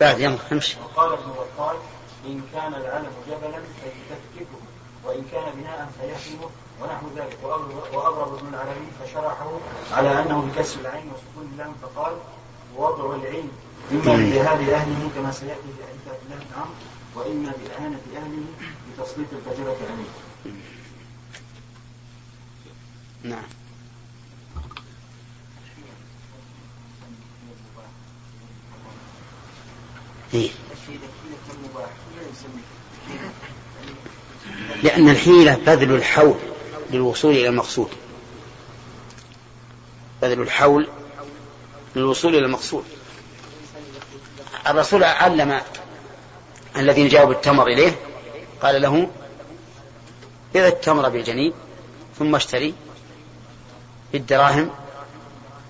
بعد 0.00 0.20
يلا 0.20 0.38
امشي. 0.52 0.76
وقال 0.80 1.12
ابن 1.12 1.30
وقال 1.30 1.76
إن 2.26 2.42
كان 2.52 2.74
العلم 2.74 3.12
جبلا 3.28 3.60
فيكتفكه 3.80 4.58
وإن 5.04 5.24
كان 5.32 5.52
بناء 5.54 5.90
فيهدمه 6.00 6.50
ونحو 6.80 7.06
ذلك. 7.16 7.38
وأغرب 7.92 8.38
ابن 8.38 8.48
العربي 8.54 8.86
فشرحه 9.04 9.50
على 9.92 10.22
أنه 10.22 10.40
بكسر 10.40 10.80
العين 10.80 11.06
وسكون 11.12 11.50
اللام 11.52 11.74
فقال 11.82 12.16
وضع 12.76 13.14
العلم 13.16 13.50
إما 13.92 14.16
بجهاد 14.16 14.68
أهله 14.68 15.10
كما 15.14 15.32
سيأتي 15.32 15.60
في 15.78 15.82
حديث 15.86 16.20
الله 16.26 16.36
بن 16.36 16.54
عمرو 16.56 16.74
وإما 17.16 17.52
بإهانة 17.64 18.00
أهله 18.16 18.44
بتسليط 18.88 19.26
الفجرة 19.32 19.76
عليه. 19.90 20.54
نعم. 23.24 23.42
إيه؟ 30.34 30.50
لأن 34.82 35.08
الحيلة 35.08 35.54
بذل 35.54 35.94
الحول 35.94 36.34
للوصول 36.90 37.32
إلى 37.32 37.48
المقصود 37.48 37.88
بذل 40.22 40.40
الحول 40.40 40.88
للوصول 41.96 42.34
إلى 42.34 42.46
المقصود 42.46 42.84
الرسول 44.66 45.04
علم 45.04 45.60
الذين 46.76 47.08
جاءوا 47.08 47.28
بالتمر 47.28 47.66
إليه 47.66 47.96
قال 48.62 48.82
له 48.82 49.10
بذ 50.54 50.60
التمر 50.60 51.08
بالجنين 51.08 51.52
ثم 52.18 52.34
اشتري 52.34 52.74
بالدراهم 54.14 54.70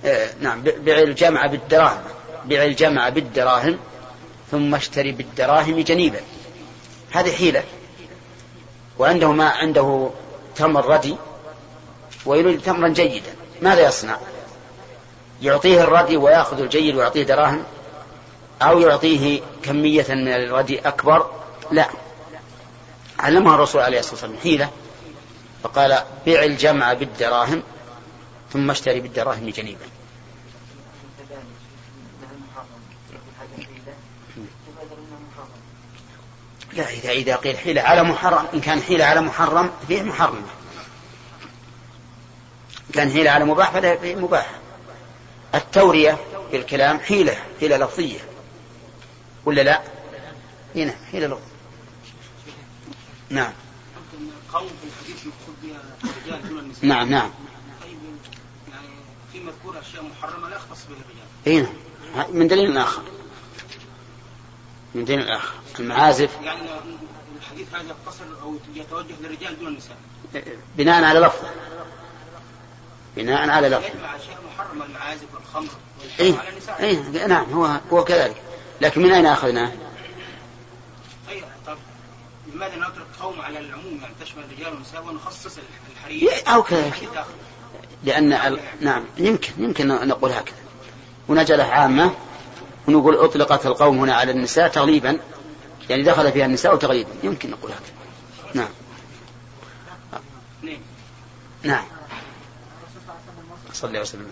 آه 0.04 0.30
نعم 0.40 0.62
بيع 0.62 0.98
الجمع 0.98 1.46
بالدراهم 1.46 2.02
بيع 2.44 2.64
الجمع 2.64 3.09
بالدراهم 3.09 3.78
ثم 4.50 4.74
اشتري 4.74 5.12
بالدراهم 5.12 5.80
جنيبا. 5.80 6.20
هذه 7.12 7.33
حيلة. 7.37 7.62
وعنده 8.98 9.33
ما 9.33 9.48
عنده 9.48 10.11
تمر 10.57 10.87
ردي 10.87 11.16
ويريد 12.26 12.61
تمرا 12.62 12.88
جيدا. 12.88 13.35
ماذا 13.62 13.88
يصنع؟ 13.88 14.18
يعطيه 15.42 15.80
الردي 15.80 16.16
ويأخذ 16.16 16.61
الجيد 16.61 16.96
ويعطيه 16.96 17.22
دراهم 17.22 17.64
أو 18.62 18.80
يعطيه 18.80 19.40
كمية 19.62 20.07
من 20.09 20.28
الردي 20.28 20.78
أكبر؟ 20.78 21.30
لا. 21.70 21.88
علمها 23.18 23.54
الرسول 23.54 23.83
عليه 23.83 23.98
الصلاة 23.98 24.14
والسلام 24.14 24.38
حيلة. 24.42 24.68
فقال 25.62 25.98
بيع 26.24 26.44
الجمع 26.44 26.92
بالدراهم 26.92 27.62
ثم 28.54 28.70
اشتري 28.70 29.00
بالدراهم 29.00 29.48
جنيبا. 29.48 29.86
لا 36.72 36.90
إذا 36.90 37.10
إذا 37.10 37.36
قيل 37.36 37.58
حيلة 37.58 37.82
على 37.82 38.02
محرم 38.02 38.46
إن 38.54 38.60
كان 38.60 38.82
حيلة 38.82 39.04
على 39.04 39.20
محرم 39.20 39.70
فيه 39.88 40.02
محرمة 40.02 40.48
إن 42.88 42.92
كان 42.94 43.10
حيلة 43.10 43.30
على 43.30 43.44
مباح 43.44 43.70
فلا 43.70 43.96
فيه 43.96 44.14
مباح. 44.14 44.50
التورية 45.54 46.18
بالكلام 46.52 47.00
حيلة 47.00 47.36
حيلة 47.60 47.76
لفظية. 47.76 48.20
ولا 49.44 49.60
لا؟ 49.60 49.82
هنا 50.76 50.94
حيلة 51.12 51.26
لفظية. 51.26 51.54
نعم. 53.30 53.52
قول 54.52 54.68
في 54.68 54.86
الحديث 54.86 55.26
مقصود 55.26 55.54
بها 55.62 55.80
الرجال 56.04 56.48
دون 56.48 56.58
النساء 56.58 56.86
نعم 56.86 57.08
نعم 57.10 57.30
طيب 57.82 57.98
يعني 58.72 58.88
في 59.44 59.50
مذكور 59.50 59.80
أشياء 59.80 60.02
محرمة 60.02 60.48
لا 60.48 60.57
يختص 60.57 60.87
بها 60.88 60.96
الرجال. 60.96 61.26
إي 61.46 61.61
نعم. 62.16 62.26
من 62.37 62.48
دليل 62.48 62.78
آخر. 62.78 63.02
من 64.94 65.04
دليل 65.04 65.28
آخر. 65.28 65.54
المعازف. 65.80 66.30
يعني 66.42 66.61
الحديث 67.38 67.74
هذا 67.74 67.88
يقتصر 67.88 68.24
أو 68.42 68.57
يتوجه 68.74 69.14
للرجال 69.20 69.59
دون 69.59 69.68
النساء. 69.68 69.96
بناء 70.76 71.04
على 71.04 71.20
لفظه 71.20 71.50
بناء 73.16 73.50
على 73.50 73.68
لفظه 73.68 73.87
يجمع 73.87 74.16
أشياء 74.16 74.38
محرمة 74.54 74.85
المعازف 74.85 75.35
والخمر 75.35 75.70
إي. 76.20 76.35
إي. 76.80 77.26
نعم 77.26 77.52
هو 77.52 77.80
هو 77.92 78.04
كذلك. 78.04 78.42
لكن 78.80 79.02
من 79.02 79.12
أين 79.12 79.26
أخذناه؟ 79.26 79.72
اي 81.28 81.44
طب 81.66 81.76
لماذا 82.52 82.76
نترك 82.76 83.07
قوم 83.20 83.40
على 83.40 83.59
العموم 83.59 83.98
يعني 84.02 84.14
تشمل 84.20 84.44
الرجال 84.44 84.72
والنساء 84.72 85.04
ونخصص 85.04 85.59
الحرير؟ 85.96 86.30
أو 86.48 86.62
كذلك. 86.62 87.09
ال... 88.48 88.60
نعم 88.80 89.04
يمكن 89.18 89.52
يمكن 89.58 89.88
نقول 89.88 90.30
هكذا. 90.30 90.56
ونجعله 91.28 91.64
عامة 91.64 92.14
ونقول 92.88 93.16
أطلقت 93.16 93.66
القوم 93.66 93.98
هنا 93.98 94.14
على 94.14 94.32
النساء 94.32 94.68
تغليبا 94.68 95.18
يعني 95.90 96.02
دخل 96.02 96.32
فيها 96.32 96.46
النساء 96.46 96.76
تغليبا. 96.76 97.10
يمكن 97.22 97.50
نقول 97.50 97.70
هكذا. 97.72 97.94
نعم. 98.54 98.68
نعم. 101.62 101.84
صلى 103.72 104.00
وسلم. 104.00 104.26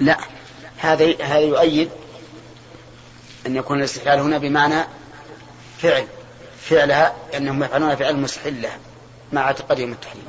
لا 0.00 0.18
هذا 0.76 1.24
هذا 1.24 1.38
يؤيد 1.38 1.90
أن 3.46 3.56
يكون 3.56 3.78
الاستحلال 3.78 4.20
هنا 4.20 4.38
بمعنى 4.38 4.84
فعل 5.78 6.06
فعلها 6.60 7.16
أنهم 7.36 7.62
يفعلون 7.62 7.96
فعل 7.96 8.16
مستحل 8.16 8.62
لها 8.62 8.78
مع 9.32 9.40
اعتقادهم 9.40 9.92
التحليل. 9.92 10.24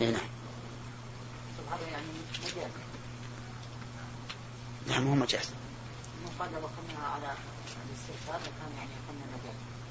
اي 0.00 0.06
نعم. 0.06 0.20
نعم 4.88 5.08
هو 5.08 5.14
مجاز. 5.14 5.50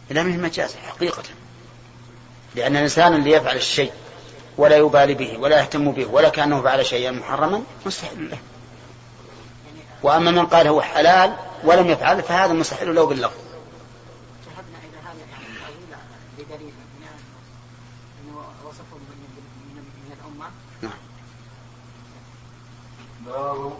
لا 0.09 0.23
من 0.23 0.41
مجاز 0.41 0.75
حقيقة. 0.75 1.23
لأن 2.55 2.75
الإنسان 2.75 3.15
اللي 3.15 3.31
يفعل 3.31 3.55
الشيء 3.55 3.91
ولا 4.57 4.77
يبالي 4.77 5.13
به 5.13 5.37
ولا 5.37 5.59
يهتم 5.59 5.91
به 5.91 6.05
ولا 6.05 6.29
كأنه 6.29 6.61
فعل 6.61 6.85
شيئا 6.85 7.11
محرما 7.11 7.63
مستحيل 7.85 8.29
له. 8.29 8.37
وأما 10.03 10.31
من 10.31 10.45
قال 10.45 10.67
هو 10.67 10.81
حلال 10.81 11.35
ولم 11.63 11.87
يفعل 11.87 12.23
فهذا 12.23 12.53
مستحيل 12.53 12.95
له 12.95 13.03
باللفظ. 13.03 13.37
نعم. 20.81 20.91
باب 23.25 23.73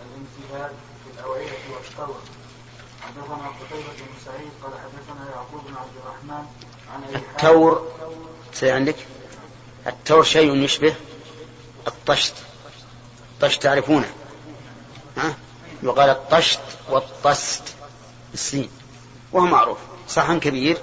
الانتهاء 0.00 0.74
في 1.04 1.20
الأوعية 1.20 1.52
والثور 1.74 2.20
حدثنا 3.02 3.48
قتيبة 3.48 3.92
بن 3.98 4.14
سعيد 4.24 4.50
قال 4.62 4.72
حدثنا 4.72 5.30
يعقوب 5.30 5.60
بن 5.66 5.74
عبد 5.76 5.96
الرحمن 6.04 6.46
عن 6.92 7.02
التور 7.14 7.92
سي 8.52 8.70
عندك. 8.70 8.96
التور 9.86 10.24
شيء 10.24 10.54
يشبه 10.54 10.94
الطشت. 11.86 12.34
الطشت 13.34 13.62
تعرفونه. 13.62 14.12
ها؟ 15.16 15.34
وقال 15.82 16.10
الطشت 16.10 16.60
والطست 16.88 17.74
بالسين 18.30 18.70
وهو 19.32 19.46
معروف 19.46 19.78
صحن 20.08 20.40
كبير. 20.40 20.82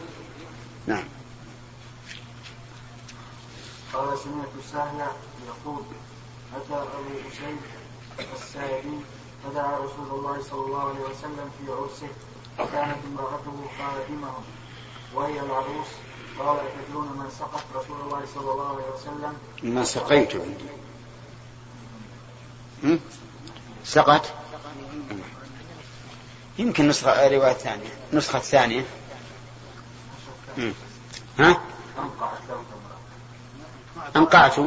نعم. 0.88 1.04
قال 3.94 4.20
سمعت 4.20 4.48
سهل 4.72 5.08
يقول 5.48 5.84
أتى 6.56 6.74
أبو 6.74 7.30
أسيد 7.32 7.58
الساعدي 8.36 9.00
فدعا 9.44 9.78
رسول 9.78 10.20
الله 10.20 10.44
صلى 10.50 10.66
الله 10.66 10.90
عليه 10.90 11.00
وسلم 11.00 11.52
في 11.58 11.72
عرسه 11.72 12.08
وكانت 12.60 12.98
امرأته 13.06 13.68
خادمه 13.78 14.34
وهي 15.16 15.40
العروس. 15.40 15.88
قال 16.40 16.58
أتدرون 16.60 17.08
من 17.08 17.30
سقط 17.40 17.64
رسول 17.76 18.02
الله 18.02 18.26
صلى 18.36 18.52
الله 18.52 18.70
عليه 18.70 18.86
وسلم؟ 18.96 19.34
ما 19.64 19.84
سقيت. 19.84 20.36
عندي 20.36 20.66
سقط؟ 23.84 24.43
يمكن 26.58 26.88
نسخة 26.88 27.28
رواية 27.28 27.54
ثانية 27.54 27.90
نسخة 28.14 28.40
ثانية. 28.40 28.86
ها؟ 31.40 31.62
أنقعت. 34.16 34.60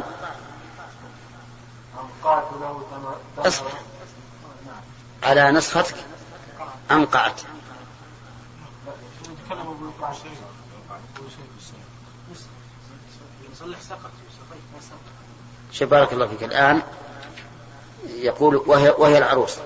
أنقعت 1.99 2.53
له 2.61 2.85
اصبر 3.39 3.71
على 5.23 5.51
نسختك؟ 5.51 5.97
أنقعت. 6.91 7.41
شوف 15.73 15.89
بارك 15.89 16.13
الله 16.13 16.27
فيك. 16.27 16.43
الآن 16.43 16.83
يقول 18.07 18.57
وهي, 18.57 18.91
وهي 18.91 19.19
العروس. 19.19 19.59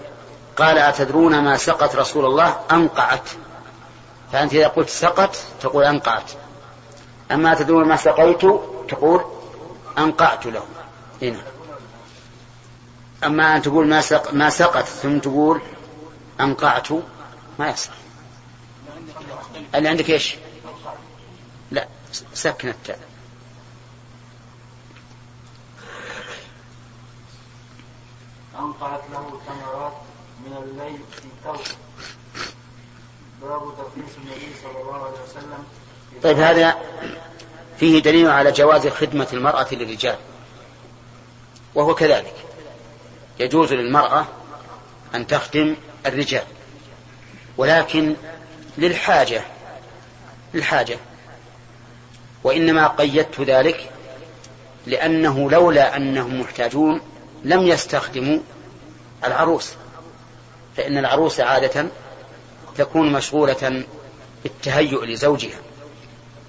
قال 0.57 0.79
أتدرون 0.79 1.45
ما 1.45 1.57
سقت 1.57 1.97
رسول 1.97 2.25
الله؟ 2.25 2.61
أنقعت. 2.71 3.29
فأنت 4.33 4.55
إذا 4.55 4.69
قلت 4.69 4.89
سقت 4.89 5.39
تقول 5.61 5.85
أنقعت. 5.85 6.31
أما 7.33 7.55
تدرون 7.55 7.89
ما 7.89 7.97
سقيت 7.97 8.41
تقول 8.89 9.25
أنقعت 9.99 10.47
له. 10.47 10.63
هنا. 11.23 11.43
أما 13.25 13.57
أن 13.57 13.63
تقول 13.63 13.87
ما, 13.87 14.01
سق 14.01 14.35
ما 14.35 14.51
سقت 14.51 14.85
ثم 14.85 15.19
تقول 15.19 15.61
أنقعت 16.41 16.89
ما 17.59 17.69
يصح. 17.69 17.93
اللي 19.75 19.89
عندك 19.89 20.11
إيش؟ 20.11 20.37
لا 21.71 21.89
سكن 22.35 22.69
التاء 22.69 22.99
أنقعت 28.59 29.03
له 29.13 29.41
ثمرات. 29.47 30.10
الليل 30.63 30.99
في 31.13 31.29
ثوب 31.45 31.57
باب 33.43 33.61
ترخيص 33.61 34.17
النبي 34.17 34.53
صلى 34.63 34.83
الله 34.83 34.95
عليه 34.95 35.23
وسلم. 35.29 35.65
طيب 36.23 36.39
هذا 36.39 36.79
فيه 37.79 38.03
دليل 38.03 38.29
على 38.31 38.53
جواز 38.53 38.87
خدمة 38.87 39.29
المرأة 39.33 39.67
للرجال. 39.73 40.17
وهو 41.75 41.95
كذلك. 41.95 42.35
يجوز 43.41 43.73
للمرأة 43.73 44.27
أن 45.15 45.27
تخدم 45.27 45.77
الرجال. 46.07 46.45
ولكن 47.57 48.17
للحاجة 48.79 49.43
للحاجة. 50.55 50.99
وإنما 52.45 52.87
قيدت 52.87 53.41
ذلك 53.41 53.91
لأنه 54.87 55.51
لولا 55.51 55.97
أنهم 55.97 56.41
محتاجون 56.41 57.01
لم 57.45 57.63
يستخدموا 57.63 58.39
العروس. 59.25 59.73
فإن 60.77 60.99
العروس 60.99 61.41
عادة 61.41 61.87
تكون 62.77 63.13
مشغولة 63.13 63.85
بالتهيؤ 64.43 65.05
لزوجها 65.05 65.59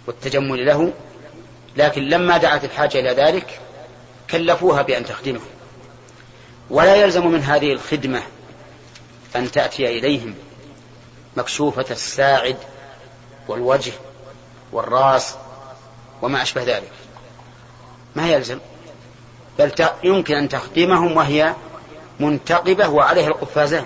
والتجمل 0.07 0.65
له 0.65 0.93
لكن 1.77 2.01
لما 2.01 2.37
دعت 2.37 2.65
الحاجة 2.65 2.99
إلى 2.99 3.09
ذلك 3.09 3.59
كلفوها 4.29 4.81
بأن 4.81 5.05
تخدمه. 5.05 5.39
ولا 6.69 6.95
يلزم 6.95 7.27
من 7.27 7.43
هذه 7.43 7.71
الخدمة 7.73 8.23
أن 9.35 9.51
تأتي 9.51 9.99
إليهم 9.99 10.35
مكشوفة 11.37 11.85
الساعد 11.91 12.57
والوجه 13.47 13.93
والراس 14.71 15.35
وما 16.21 16.41
أشبه 16.41 16.63
ذلك. 16.63 16.91
ما 18.15 18.27
يلزم 18.27 18.59
بل 19.59 19.71
يمكن 20.03 20.35
أن 20.35 20.49
تخدمهم 20.49 21.17
وهي 21.17 21.55
منتقبة 22.19 22.87
وعليها 22.87 23.27
القفازان. 23.27 23.85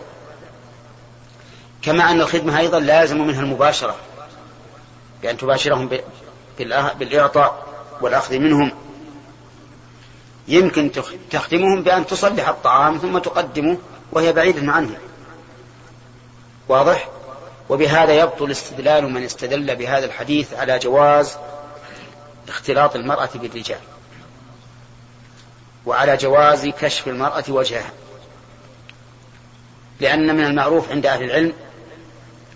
كما 1.86 2.12
أن 2.12 2.22
الخدمة 2.22 2.60
أيضا 2.60 2.80
لازم 2.80 3.28
منها 3.28 3.42
المباشرة 3.42 3.96
بأن 5.22 5.38
تباشرهم 5.38 5.90
بالإعطاء 7.00 7.66
والأخذ 8.02 8.38
منهم. 8.38 8.72
يمكن 10.48 10.92
تخدمهم 11.32 11.84
بأن 11.84 12.06
تصلح 12.06 12.48
الطعام 12.48 12.98
ثم 12.98 13.18
تقدمه 13.18 13.78
وهي 14.12 14.34
بعيدة 14.34 14.72
عنه. 14.72 14.98
واضح؟ 16.68 17.10
وبهذا 17.70 18.14
يبطل 18.14 18.52
استدلال 18.52 19.14
من 19.14 19.24
استدل 19.24 19.76
بهذا 19.76 20.06
الحديث 20.06 20.54
على 20.54 20.80
جواز 20.80 21.38
اختلاط 22.48 22.96
المرأة 22.96 23.30
بالرجال 23.36 23.80
وعلى 25.86 26.18
جواز 26.18 26.68
كشف 26.68 27.08
المرأة 27.08 27.44
وجهها 27.50 27.92
لأن 30.00 30.36
من 30.36 30.46
المعروف 30.46 30.92
عند 30.92 31.06
أهل 31.06 31.24
العلم 31.24 31.54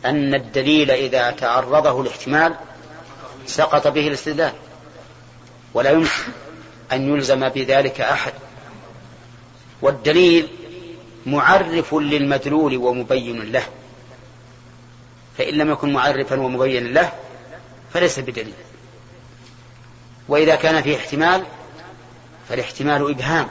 أن 0.05 0.35
الدليل 0.35 0.91
إذا 0.91 1.31
تعرضه 1.31 2.01
الاحتمال 2.01 2.55
سقط 3.45 3.87
به 3.87 4.07
الاستدلال. 4.07 4.53
ولا 5.73 5.89
يمكن 5.89 6.09
أن 6.91 7.15
يلزم 7.15 7.49
بذلك 7.49 8.01
أحد. 8.01 8.33
والدليل 9.81 10.47
معرف 11.25 11.93
للمدلول 11.93 12.77
ومبين 12.77 13.51
له. 13.51 13.63
فإن 15.37 15.53
لم 15.53 15.71
يكن 15.71 15.93
معرفا 15.93 16.39
ومبينا 16.39 16.87
له 16.87 17.11
فليس 17.93 18.19
بدليل. 18.19 18.53
وإذا 20.27 20.55
كان 20.55 20.81
فيه 20.81 20.97
احتمال 20.97 21.43
فالاحتمال 22.49 23.09
إبهام. 23.09 23.47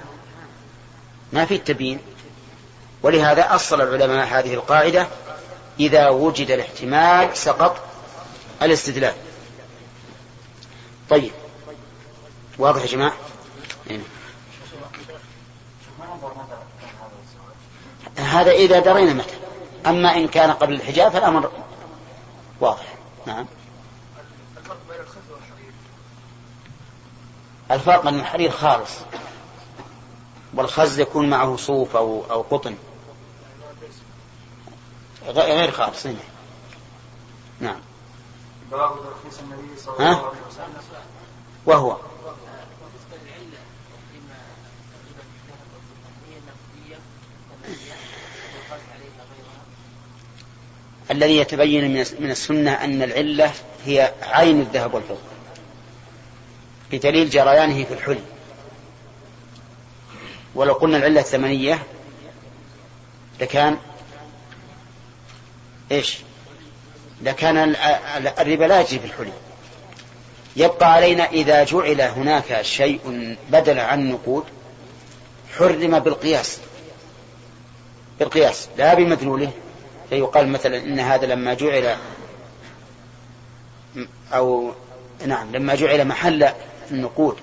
ما 1.32 1.44
في 1.44 1.54
التبيين. 1.54 1.98
ولهذا 3.02 3.54
أصل 3.54 3.80
العلماء 3.80 4.26
هذه 4.26 4.54
القاعدة 4.54 5.06
إذا 5.80 6.08
وجد 6.08 6.50
الاحتمال 6.50 7.36
سقط 7.36 7.76
الاستدلال. 8.62 9.14
طيب. 11.10 11.32
واضح 12.58 12.82
يا 12.82 12.86
جماعة؟ 12.86 13.12
هنا. 13.90 14.02
هذا 18.16 18.50
إذا 18.50 18.78
درينا 18.80 19.12
متى؟ 19.12 19.34
أما 19.86 20.16
إن 20.16 20.28
كان 20.28 20.50
قبل 20.50 20.74
الحجاب 20.74 21.12
فالأمر 21.12 21.50
واضح. 22.60 22.94
نعم. 23.26 23.46
الفرق 27.70 28.04
بين 28.04 28.20
الحرير 28.20 28.50
خالص 28.50 28.90
والخز 30.54 30.98
يكون 30.98 31.30
معه 31.30 31.56
صوف 31.56 31.96
أو 31.96 32.24
أو 32.30 32.42
قطن. 32.42 32.76
غير 35.28 35.70
خالص. 35.70 36.06
نعم. 37.60 37.80
باب 38.70 38.90
ترخيص 38.90 39.38
النبي 39.40 39.80
صلى 39.80 39.94
الله 39.94 40.06
عليه 40.06 40.28
وسلم. 40.48 40.82
وهو. 41.66 41.96
الذي 51.10 51.36
يتبين 51.36 51.92
من 52.20 52.30
السنة 52.30 52.72
أن 52.72 53.02
العلة 53.02 53.52
هي 53.84 54.14
عين 54.22 54.60
الذهب 54.60 54.94
والفضة. 54.94 55.18
بدليل 56.92 57.30
جريانه 57.30 57.84
في 57.84 57.94
الحلي 57.94 58.22
ولو 60.54 60.72
قلنا 60.72 60.96
العلة 60.96 61.20
الثمنية 61.20 61.82
لكان 63.40 63.78
إيش؟ 65.92 66.18
لكان 67.22 67.76
الربا 68.38 68.64
لا 68.64 68.80
يجري 68.80 68.98
في 68.98 69.06
الحلي 69.06 69.32
يبقى 70.56 70.92
علينا 70.92 71.24
إذا 71.24 71.64
جعل 71.64 72.00
هناك 72.00 72.62
شيء 72.62 73.36
بدل 73.50 73.78
عن 73.78 74.10
نقود 74.10 74.44
حرم 75.58 75.98
بالقياس. 75.98 76.58
بالقياس. 78.18 78.68
لا 78.78 78.94
بمدلوله. 78.94 79.50
فيقال 80.10 80.48
مثلا 80.48 80.76
إن 80.76 81.00
هذا 81.00 81.26
لما 81.26 81.54
جعل 81.54 81.96
أو 84.32 84.72
نعم 85.26 85.52
لما 85.52 85.74
جعل 85.74 86.04
محل 86.04 86.48
النقود 86.90 87.36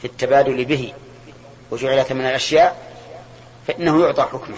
في 0.00 0.06
التبادل 0.06 0.64
به 0.64 0.92
وجعل 1.70 2.04
ثمن 2.04 2.26
الأشياء 2.26 2.92
فإنه 3.66 4.04
يعطى 4.04 4.22
حكمه 4.22 4.56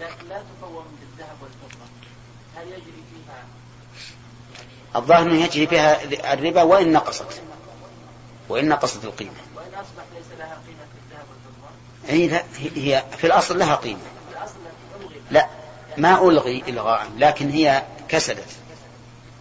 لكن 0.00 0.28
لا 0.28 0.42
تقوم 0.60 0.84
بالذهب 1.00 1.36
والفضة 1.42 1.84
هل 2.56 2.66
يجري 2.66 3.02
فيها 3.10 3.44
الظاهر 4.96 5.22
انه 5.22 5.44
يجري 5.44 5.66
فيها 5.66 6.02
الربا 6.32 6.62
وإن 6.62 6.92
نقصت. 6.92 7.40
وإن 8.48 8.68
نقصت 8.68 9.04
القيمة. 9.04 9.30
وان 9.56 9.64
اصبح 9.74 10.04
ليس 10.14 10.26
لها 10.38 10.58
قيمه 10.66 10.84
في 12.04 12.28
الذهب 12.28 12.42
هي 12.76 13.04
في 13.16 13.26
الأصل 13.26 13.58
لها 13.58 13.74
قيمة. 13.74 14.00
لا 15.30 15.46
ما 15.96 16.28
ألغي 16.28 16.62
إلغاء 16.68 17.06
لكن 17.18 17.50
هي 17.50 17.82
كسدت 18.08 18.50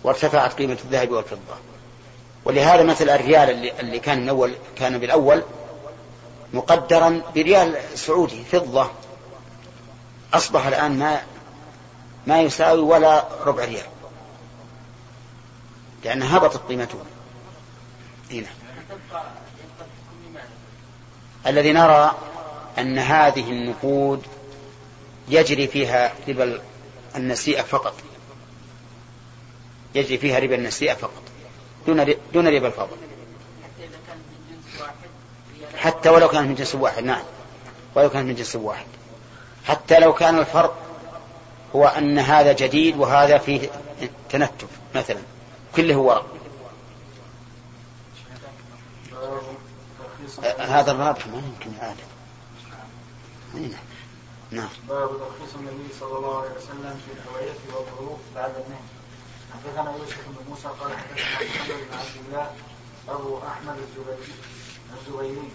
وارتفعت 0.03 0.53
قيمة 0.53 0.77
الذهب 0.85 1.11
والفضة. 1.11 1.55
ولهذا 2.45 2.83
مثل 2.83 3.09
الريال 3.09 3.49
اللي, 3.49 3.79
اللي 3.79 3.99
كان 3.99 4.21
من 4.21 4.29
أول 4.29 4.55
كان 4.77 4.97
بالأول 4.97 5.43
مقدرا 6.53 7.21
بريال 7.35 7.77
سعودي 7.95 8.43
فضة. 8.43 8.91
أصبح 10.33 10.65
الآن 10.65 10.99
ما 10.99 11.21
ما 12.27 12.41
يساوي 12.41 12.81
ولا 12.81 13.25
ربع 13.45 13.65
ريال. 13.65 13.85
لأن 16.03 16.23
هبطت 16.23 16.61
قيمته 16.69 16.99
هنا 18.31 18.47
الذي 21.47 21.73
نرى 21.73 22.15
أن 22.77 22.99
هذه 22.99 23.51
النقود 23.51 24.23
يجري 25.29 25.67
فيها 25.67 26.13
ربا 26.27 26.61
النسيئة 27.15 27.61
فقط. 27.61 27.93
يجري 29.95 30.17
فيها 30.17 30.39
ربا 30.39 30.55
النسيئة 30.55 30.93
فقط. 30.93 31.23
دون 31.87 32.13
دون 32.33 32.47
ربا 32.47 32.67
الفضل. 32.67 32.97
حتى 35.77 36.09
ولو 36.09 36.27
كانت 36.27 36.47
من 36.47 36.55
جنس 36.55 36.75
واحد 36.75 37.03
نعم. 37.03 37.23
ولو 37.95 38.09
كانت 38.09 38.27
من 38.27 38.35
جنس 38.35 38.55
واحد. 38.55 38.85
حتى 39.65 39.99
لو 39.99 40.13
كان 40.13 40.39
الفرق 40.39 40.77
هو 41.75 41.87
أن 41.87 42.19
هذا 42.19 42.53
جديد 42.53 42.97
وهذا 42.97 43.37
فيه 43.37 43.69
تنتف 44.29 44.67
مثلا. 44.95 45.19
كله 45.77 45.97
ورق 45.97 46.25
هذا 50.59 50.91
الرابح 50.91 51.27
ما 51.27 51.37
يمكن 51.37 51.71
يعاد 51.77 51.97
نعم. 54.51 54.69
باب 54.87 55.09
ترخيص 55.09 55.55
النبي 55.55 55.93
صلى 55.99 56.17
الله 56.17 56.37
عليه 56.41 56.51
وسلم 56.51 57.01
في 57.05 57.11
الهوية 57.13 57.59
والظروف 57.73 58.19
بعد 58.35 58.53
النهي. 58.55 58.85
حدثنا 59.53 59.97
يوسف 59.97 60.27
بن 60.27 60.49
موسى 60.49 60.67
قال 60.67 60.97
حدثنا 60.97 61.45
محمد 61.45 61.67
بن 61.67 61.97
عبد 61.97 62.17
الله 62.27 62.51
أبو 63.09 63.37
أحمد 63.37 63.77
الزبيري 63.77 64.33
الزبيري. 64.93 65.49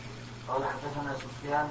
قال 0.48 0.62
حدثنا 0.64 1.16
سفيان 1.16 1.68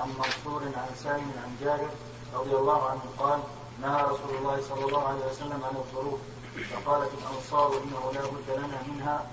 عن 0.00 0.08
منصور 0.08 0.62
عن 0.62 0.88
سالم 1.02 1.32
عن 1.44 1.56
جابر 1.60 1.90
رضي 2.34 2.54
الله 2.56 2.90
عنه 2.90 3.02
قال 3.18 3.40
نهى 3.82 4.02
رسول 4.02 4.36
الله 4.38 4.60
صلى 4.68 4.84
الله 4.84 5.08
عليه 5.08 5.26
وسلم 5.30 5.64
عن 5.64 5.76
الظروف. 5.76 6.20
فقالت 6.62 7.10
الأنصار 7.14 7.82
إنه 7.82 8.12
لا 8.14 8.20
بد 8.20 8.58
لنا 8.58 8.82
منها. 8.88 9.26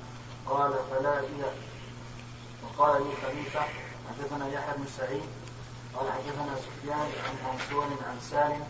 قال 0.45 0.73
فلا 0.91 1.19
اذا 1.19 1.53
وقال 2.63 3.03
لي 3.07 3.13
خليفة 3.21 3.61
حدثنا 4.09 4.47
يحيى 4.47 4.73
بن 4.77 4.87
سعيد. 4.97 5.23
قال 5.95 6.11
حدثنا 6.11 6.55
سفيان 6.55 7.11
عن 7.25 7.35
منصور 7.45 7.83
عن 7.83 8.19
سالم 8.21 8.67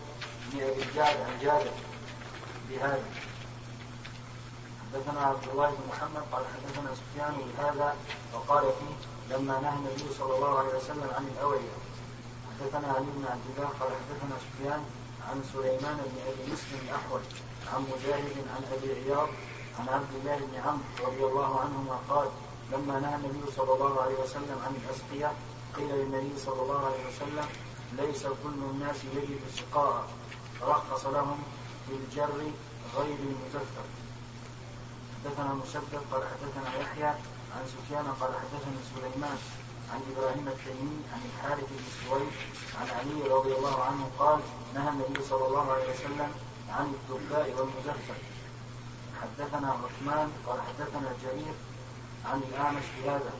بن 0.52 0.60
أبي 0.60 0.82
الجعد 0.82 1.16
عن 1.16 1.38
جابر 1.42 1.70
بهذا. 2.68 3.04
حدثنا 4.82 5.20
عبد 5.20 5.48
الله 5.48 5.70
بن 5.70 5.88
محمد. 5.88 6.22
قال 6.32 6.44
حدثنا 6.54 6.94
سفيان 6.94 7.34
بهذا. 7.56 7.96
وقال 8.34 8.62
فيه 8.62 9.34
لما 9.34 9.60
نهى 9.60 9.76
النبي 9.76 10.14
صلى 10.18 10.36
الله 10.36 10.58
عليه 10.58 10.74
وسلم 10.76 11.10
عن 11.16 11.26
الاوعيه 11.36 11.76
حدثنا 12.50 12.92
علي 12.92 13.06
بن 13.16 13.24
عبد 13.30 13.46
الله. 13.56 13.68
قال 13.80 13.90
حدثنا 14.00 14.36
سفيان 14.38 14.84
عن 15.28 15.42
سليمان 15.52 15.96
بن 15.96 16.18
أبي 16.28 16.52
مسلم 16.52 16.80
الأحول. 16.88 17.20
عن 17.72 17.80
مجاهد 17.92 18.36
عن 18.56 18.62
أبي 18.72 18.92
عياض 18.92 19.28
عن 19.78 19.88
عبد 19.88 20.14
الله 20.14 20.36
بن 20.36 20.54
عمرو 20.66 21.08
رضي 21.08 21.24
الله 21.24 21.60
عنهما 21.60 21.98
قال 22.08 22.28
لما 22.72 23.00
نهى 23.00 23.14
النبي 23.16 23.52
صلى 23.56 23.72
الله 23.74 24.02
عليه 24.02 24.18
وسلم 24.24 24.58
عن 24.66 24.72
الاسقيه 24.84 25.32
قيل 25.76 25.88
للنبي 25.88 26.38
صلى 26.38 26.62
الله 26.62 26.86
عليه 26.86 27.02
وسلم 27.08 27.46
ليس 27.92 28.22
كل 28.22 28.58
الناس 28.70 28.96
يجد 29.16 29.40
السقاء 29.48 30.08
رخص 30.62 31.06
لهم 31.06 31.42
في 31.86 31.92
الجر 31.94 32.40
غير 32.96 33.16
المزفر. 33.20 33.86
حدثنا 35.24 35.54
مسدد 35.54 36.02
قال 36.12 36.22
حدثنا 36.22 36.80
يحيى 36.80 37.08
عن 37.54 37.62
سفيان 37.66 38.06
قال 38.20 38.30
حدثنا 38.34 38.78
سليمان 38.94 39.38
عن 39.92 40.00
إبراهيم 40.12 40.48
التيمي 40.48 40.96
عن 41.12 41.20
الحارث 41.28 41.64
بن 41.70 41.84
سويد 42.08 42.32
عن 42.80 42.86
علي 42.98 43.34
رضي 43.34 43.54
الله 43.54 43.82
عنه 43.82 44.10
قال 44.18 44.40
نهى 44.74 44.88
النبي 44.88 45.24
صلى 45.24 45.46
الله 45.46 45.72
عليه 45.72 45.94
وسلم 45.94 46.32
عن 46.72 46.94
الدباء 46.94 47.50
والمزفر 47.56 48.18
حدثنا 49.22 49.68
عثمان 49.72 50.32
قال 50.46 50.60
حدثنا 50.68 51.12
جرير 51.22 51.54
عن 52.24 52.40
الأعمش 52.48 52.84
بهذا 52.98 53.32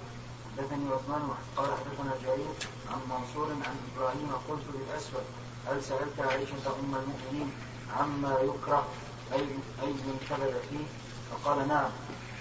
حدثني 0.57 0.93
عثمان 0.95 1.29
قال 1.57 1.67
حدثنا 1.67 2.13
جرير 2.25 2.55
عن 2.91 3.01
منصور 3.11 3.49
عن 3.51 3.77
إبراهيم 3.89 4.33
قلت 4.49 4.65
للأسود 4.75 5.25
هل 5.67 5.85
سألت 5.85 6.21
عائشة 6.21 6.67
أم 6.81 6.95
المؤمنين 6.95 7.53
عما 7.99 8.39
يكره 8.41 8.87
أي 9.33 9.41
أي 9.83 9.93
من 10.07 10.27
كبد 10.31 10.55
فيه؟ 10.71 10.85
فقال 11.31 11.69
نعم. 11.69 11.91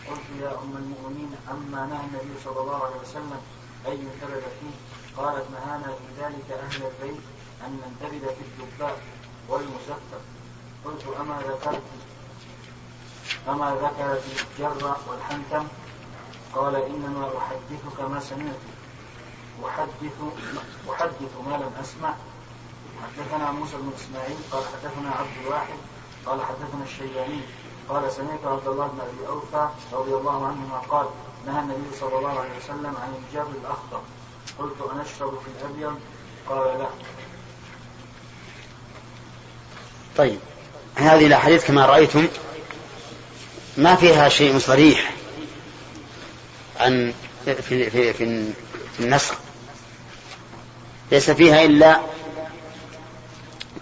قلت 0.10 0.42
يا 0.42 0.52
أم 0.52 0.78
المؤمنين 0.78 1.36
عما 1.48 1.86
نهى 1.86 2.06
النبي 2.06 2.40
صلى 2.46 2.60
الله 2.60 2.86
عليه 2.86 2.96
وسلم 3.02 3.42
أي 3.86 3.98
من 3.98 4.20
كبد 4.22 4.44
فيه؟ 4.60 4.76
قالت 5.22 5.46
نهانا 5.52 5.88
في 5.88 6.24
ذلك 6.24 6.52
أهل 6.52 6.82
البيت 6.86 7.22
أن 7.66 7.82
ننتبذ 7.82 8.28
في 8.28 8.42
الدباء 8.42 9.02
والمسفر 9.50 10.22
قلت 10.86 11.04
أما 11.20 11.42
ذكرت 11.48 11.82
أما 13.48 13.76
ذكرت 13.76 14.24
الجر 14.26 14.96
والحنتم 15.08 15.68
قال 16.56 16.76
إنما 16.76 17.32
أحدثك 17.38 18.02
ما 18.10 18.20
سمعت. 18.20 18.60
أحدث 19.66 20.18
أحدث 20.92 21.34
ما 21.48 21.56
لم 21.58 21.72
أسمع. 21.82 22.14
حدثنا 23.02 23.52
موسى 23.52 23.78
بن 23.78 23.92
إسماعيل 23.96 24.38
قال 24.52 24.64
حدثنا 24.66 25.12
عبد 25.12 25.38
الواحد 25.46 25.78
قال 26.26 26.42
حدثنا 26.42 26.84
الشيباني 26.84 27.42
قال 27.90 28.12
سمعت 28.12 28.46
عبد 28.46 28.68
الله 28.68 28.88
بن 28.88 29.00
أبي 29.00 29.28
أوفى 29.28 29.70
رضي 29.94 30.14
الله 30.14 30.48
عنهما 30.48 30.78
قال 30.78 31.06
نهى 31.46 31.60
النبي 31.60 31.96
صلى 32.00 32.18
الله 32.18 32.40
عليه 32.40 32.58
وسلم 32.58 32.96
عن 32.98 33.24
الجر 33.24 33.48
الأخضر 33.62 34.02
قلت 34.60 34.76
أنشرب 34.94 35.40
في 35.40 35.48
الأبيض؟ 35.48 36.00
قال 36.50 36.80
لا. 36.80 36.88
طيب. 40.18 40.40
هذه 40.96 41.28
الأحاديث 41.28 41.66
كما 41.68 41.86
رأيتم 41.86 42.28
ما 43.78 43.96
فيها 43.96 44.30
شيء 44.30 44.60
صريح 44.60 45.12
عن 46.80 47.14
في 47.46 47.90
في 47.90 48.14
في, 48.14 48.54
النسخ. 49.00 49.36
ليس 51.12 51.32
فيها 51.32 51.64
إلا 51.64 52.02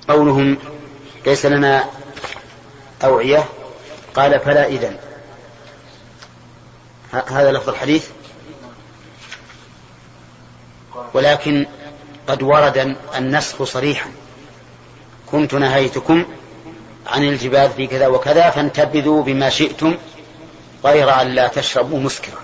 قولهم 0.08 0.58
ليس 1.26 1.46
لنا 1.46 1.90
أوعية 3.04 3.46
قال 4.14 4.40
فلا 4.40 4.68
إذن. 4.68 4.98
هذا 7.12 7.52
لفظ 7.52 7.70
الحديث. 7.70 8.08
ولكن 11.14 11.68
قد 12.28 12.44
ورد 12.44 12.96
النسخ 13.16 13.64
صريحا. 13.64 14.12
كنت 15.32 15.54
نهيتكم 15.54 16.26
عن 17.10 17.24
الجبال 17.24 17.70
في 17.70 17.88
كذا 17.88 18.08
وكذا 18.08 18.50
فانتبذوا 18.50 19.24
بما 19.24 19.50
شئتم 19.50 19.98
غير 20.86 21.22
أن 21.22 21.28
لا 21.28 21.48
تشربوا 21.48 22.00
مسكرا. 22.00 22.40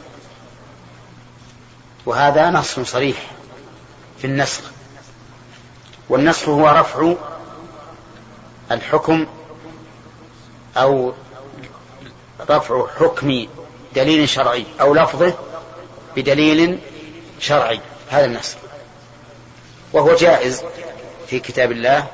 وهذا 2.05 2.49
نص 2.49 2.79
صريح 2.79 3.17
في 4.17 4.27
النسخ. 4.27 4.61
والنسخ 6.09 6.49
هو 6.49 6.67
رفع 6.67 7.13
الحكم 8.71 9.27
أو 10.77 11.13
رفع 12.49 12.87
حكم 12.99 13.47
دليل 13.95 14.29
شرعي 14.29 14.65
أو 14.81 14.93
لفظه 14.93 15.33
بدليل 16.15 16.79
شرعي. 17.39 17.79
هذا 18.09 18.25
النسخ 18.25 18.57
وهو 19.93 20.15
جائز 20.15 20.63
في 21.27 21.39
كتاب 21.39 21.71
الله. 21.71 22.07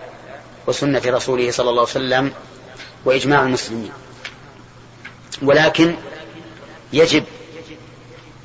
وسنة 0.68 1.01
رسوله 1.05 1.51
صلى 1.51 1.70
الله 1.70 1.82
عليه 1.82 1.91
وسلم 1.91 2.34
وإجماع 3.05 3.41
المسلمين. 3.41 3.91
ولكن 5.41 5.95
يجب 6.93 7.24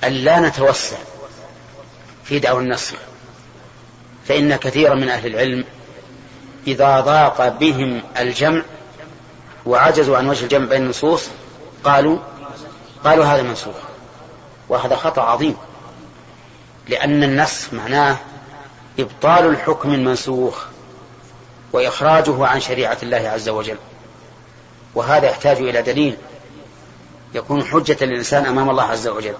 أن 0.04 0.12
لا 0.12 0.40
نتوسع 0.40 0.96
في 2.24 2.38
دعوى 2.38 2.62
النسخ 2.62 2.94
فإن 4.28 4.56
كثيرا 4.56 4.94
من 4.94 5.08
أهل 5.08 5.26
العلم 5.26 5.64
إذا 6.66 7.00
ضاق 7.00 7.48
بهم 7.48 8.02
الجمع 8.18 8.62
وعجزوا 9.66 10.16
عن 10.16 10.28
وجه 10.28 10.44
الجمع 10.44 10.66
بين 10.66 10.82
النصوص 10.82 11.28
قالوا 11.84 12.18
قالوا 13.04 13.24
هذا 13.24 13.42
منسوخ 13.42 13.74
وهذا 14.68 14.96
خطأ 14.96 15.22
عظيم 15.22 15.56
لأن 16.88 17.22
النسخ 17.22 17.72
معناه 17.72 18.16
إبطال 18.98 19.46
الحكم 19.46 19.94
المنسوخ. 19.94 20.64
وإخراجه 21.76 22.46
عن 22.46 22.60
شريعة 22.60 22.98
الله 23.02 23.28
عز 23.28 23.48
وجل. 23.48 23.76
وهذا 24.94 25.30
يحتاج 25.30 25.56
إلى 25.56 25.82
دليل 25.82 26.16
يكون 27.34 27.64
حجة 27.64 28.04
للإنسان 28.04 28.46
أمام 28.46 28.70
الله 28.70 28.82
عز 28.82 29.08
وجل. 29.08 29.34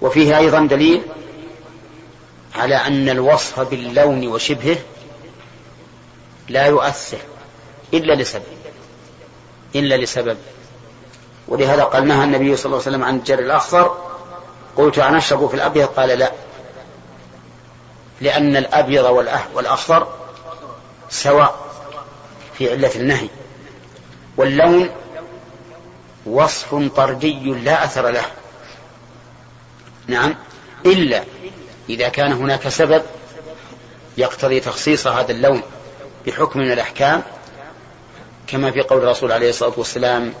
وفيه 0.00 0.38
أيضا 0.38 0.60
دليل 0.66 1.02
على 2.54 2.76
أن 2.76 3.08
الوصف 3.08 3.60
باللون 3.60 4.28
وشبهه 4.28 4.76
لا 6.48 6.66
يؤثر 6.66 7.18
إلا 7.94 8.14
لسبب 8.14 8.42
إلا 9.74 9.96
لسبب. 9.96 10.36
ولهذا 11.48 11.84
قال 11.84 12.06
نهى 12.06 12.24
النبي 12.24 12.56
صلى 12.56 12.66
الله 12.66 12.78
عليه 12.78 12.88
وسلم 12.88 13.04
عن 13.04 13.16
الجر 13.16 13.38
الأخضر. 13.38 13.96
قلت 14.76 14.98
أنشرب 14.98 15.48
في 15.48 15.54
الأبيض؟ 15.54 15.86
قال 15.86 16.08
لا. 16.08 16.32
لأن 18.20 18.56
الأبيض 18.56 19.04
والأخضر 19.54 20.21
سواء 21.12 21.72
في 22.58 22.70
علة 22.70 22.94
النهي 22.94 23.28
واللون 24.36 24.90
وصف 26.26 26.74
طردي 26.74 27.50
لا 27.50 27.84
أثر 27.84 28.10
له. 28.10 28.24
نعم. 30.06 30.34
إلا 30.86 31.24
إذا 31.88 32.08
كان 32.08 32.32
هناك 32.32 32.68
سبب 32.68 33.02
يقتضي 34.16 34.60
تخصيص 34.60 35.06
هذا 35.06 35.32
اللون 35.32 35.62
بحكم 36.26 36.60
من 36.60 36.72
الأحكام 36.72 37.22
كما 38.46 38.70
في 38.70 38.80
قول 38.80 38.98
الرسول 38.98 39.32
عليه 39.32 39.50
الصلاة 39.50 39.72
والسلام 39.76 40.34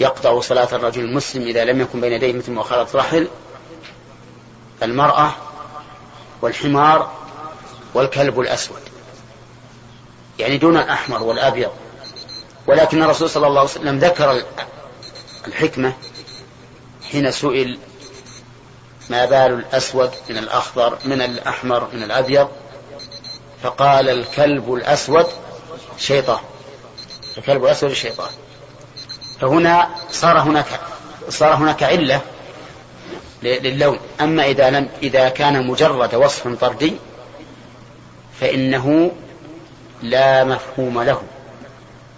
يقطع 0.00 0.40
صلاة 0.40 0.68
الرجل 0.72 1.04
المسلم 1.04 1.42
إذا 1.42 1.64
لم 1.64 1.80
يكن 1.80 2.00
بين 2.00 2.12
يديه 2.12 2.32
مثل 2.32 2.52
مؤخرة 2.52 2.88
رحل 2.94 3.28
المرأة 4.82 5.32
والحمار 6.42 7.12
والكلب 7.94 8.40
الأسود. 8.40 8.95
يعني 10.38 10.58
دون 10.58 10.76
الأحمر 10.76 11.22
والأبيض. 11.22 11.70
ولكن 12.66 13.02
الرسول 13.02 13.30
صلى 13.30 13.46
الله 13.46 13.60
عليه 13.60 13.70
وسلم 13.70 13.98
ذكر 13.98 14.42
الحكمة 15.46 15.92
حين 17.12 17.30
سئل 17.30 17.78
ما 19.10 19.24
بال 19.24 19.52
الأسود 19.52 20.10
من 20.30 20.38
الأخضر 20.38 20.98
من 21.04 21.22
الأحمر 21.22 21.88
من 21.92 22.02
الأبيض؟ 22.02 22.48
فقال 23.62 24.08
الكلب 24.08 24.74
الأسود 24.74 25.26
شيطان. 25.98 26.40
الكلب 27.38 27.64
الأسود 27.64 27.90
الشيطان 27.90 28.30
فهنا 29.40 29.90
صار 30.10 30.38
هناك 30.38 30.66
صار 31.28 31.54
هناك 31.54 31.82
علة 31.82 32.20
للون. 33.42 33.98
أما 34.20 34.46
إذا 34.46 34.70
لم 34.70 34.88
إذا 35.02 35.28
كان 35.28 35.66
مجرد 35.66 36.14
وصف 36.14 36.48
طردي 36.48 36.96
فإنه 38.40 39.12
لا 40.02 40.44
مفهوم 40.44 41.02
له 41.02 41.22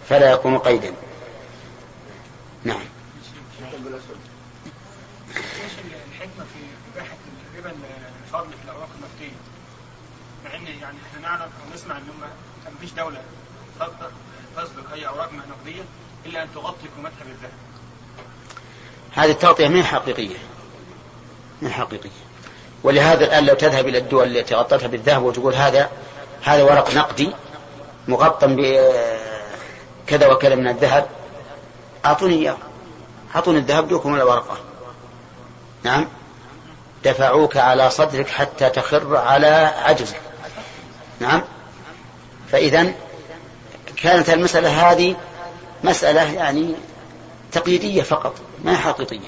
فلا 0.09 0.33
يكون 0.33 0.59
قيدا. 0.59 0.95
نعم. 2.65 2.81
الحكمة 6.13 6.45
في 6.45 6.61
إباحة 6.95 7.17
الربا 7.55 7.73
الفضل 8.27 8.51
في 8.51 8.65
الأوراق 8.65 8.89
النقدية 8.97 9.37
مع 10.45 10.55
إن 10.55 10.67
يعني 10.67 10.99
إحنا 11.11 11.29
نعرف 11.29 11.43
أو 11.43 11.75
نسمع 11.75 11.95
هم 11.97 12.21
ما 12.21 12.73
فيش 12.81 12.93
دولة 12.93 13.23
تصدر 14.57 14.83
أي 14.95 15.07
أوراق 15.07 15.31
نقدية 15.33 15.83
إلا 16.27 16.43
أن 16.43 16.49
تغطي 16.55 16.89
قيمتها 16.97 17.25
بالذهب 17.25 17.53
هذه 19.13 19.31
التغطية 19.31 19.69
من 19.69 19.85
حقيقية 19.85 20.37
من 21.63 21.73
حقيقية. 21.73 22.11
ولهذا 22.83 23.25
الآن 23.25 23.47
لو 23.47 23.55
تذهب 23.55 23.89
إلى 23.89 23.99
الدول 23.99 24.37
التي 24.37 24.55
غطتها 24.55 24.87
بالذهب 24.87 25.23
وتقول 25.23 25.55
هذا 25.55 25.91
هذا 26.43 26.63
ورق 26.63 26.95
نقدي 26.95 27.33
مغطى 28.09 28.47
بكذا 30.07 30.27
وكذا 30.27 30.55
من 30.55 30.69
الذهب. 30.69 31.07
أعطوني 32.05 32.35
إياه. 32.35 32.57
أعطوني 33.35 33.59
الذهب 33.59 33.89
دوكم 33.89 34.13
ولا 34.13 34.25
ورقة؟ 34.25 34.59
نعم. 35.83 36.09
دفعوك 37.05 37.57
على 37.57 37.91
صدرك 37.91 38.29
حتى 38.29 38.71
تخر 38.71 39.17
على 39.17 39.73
عجزك. 39.85 40.21
نعم. 41.21 41.43
فإذا 42.53 42.93
كانت 43.97 44.31
المسألة 44.31 44.91
هذه 44.91 45.17
مسألة 45.85 46.33
يعني 46.33 46.75
تقييدية 47.53 48.03
فقط 48.03 48.35
ما 48.65 48.73
هي 48.73 48.77
حقيقية. 48.77 49.19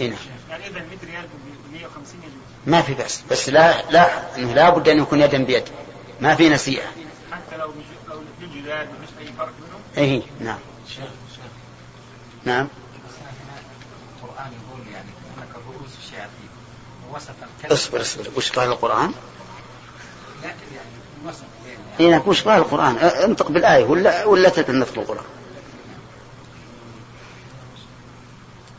هنا 0.00 0.16
يعني 0.50 0.66
إذا 0.66 0.80
100 0.80 0.82
ريال 1.04 1.26
ب 1.68 1.72
150 1.72 2.20
يجوز. 2.22 2.32
ما 2.66 2.82
في 2.82 2.94
بأس 2.94 3.22
بس 3.30 3.48
لا 3.48 3.90
لا 3.90 4.36
إنه 4.36 4.52
لا 4.52 4.70
بد 4.70 4.88
أن 4.88 4.98
يكون 4.98 5.20
يدا 5.20 5.44
بيد. 5.44 5.64
ما 6.20 6.34
في 6.34 6.48
نسيئة. 6.48 6.86
حتى 7.32 7.56
لو 7.56 7.68
مش- 7.68 8.08
لو 8.10 8.20
الاثنين 8.20 8.62
جداد 8.62 8.88
ما 8.88 9.06
فيش 9.06 9.26
أي 9.28 9.32
فرق 9.38 9.52
بينهم 9.96 10.12
اي 10.12 10.22
نعم. 10.40 10.58
شيخ 10.88 10.98
شيخ. 11.34 11.44
نعم. 12.44 12.68
القرآن 14.22 14.52
يقول 14.52 14.92
يعني 14.94 15.08
هناك 15.36 15.48
رؤوس 15.66 15.90
الشياطين. 16.04 16.48
ووصف 17.10 17.30
الكلب 17.30 17.72
اصبر 17.72 18.00
اصبر. 18.00 18.28
وش 18.36 18.52
قال 18.52 18.68
القرآن؟ 18.68 19.12
لكن 20.42 20.48
يعني 20.74 20.88
وصف 21.26 21.42
يعني 21.66 21.78
اي 22.00 22.10
نعم. 22.10 22.22
وش 22.28 22.42
قال 22.42 22.58
القرآن؟ 22.58 22.96
انطق 22.98 23.50
بالآية 23.50 23.84
ولا 23.84 24.24
ولا 24.24 24.48
تتنف 24.48 24.98
القرآن؟ 24.98 25.24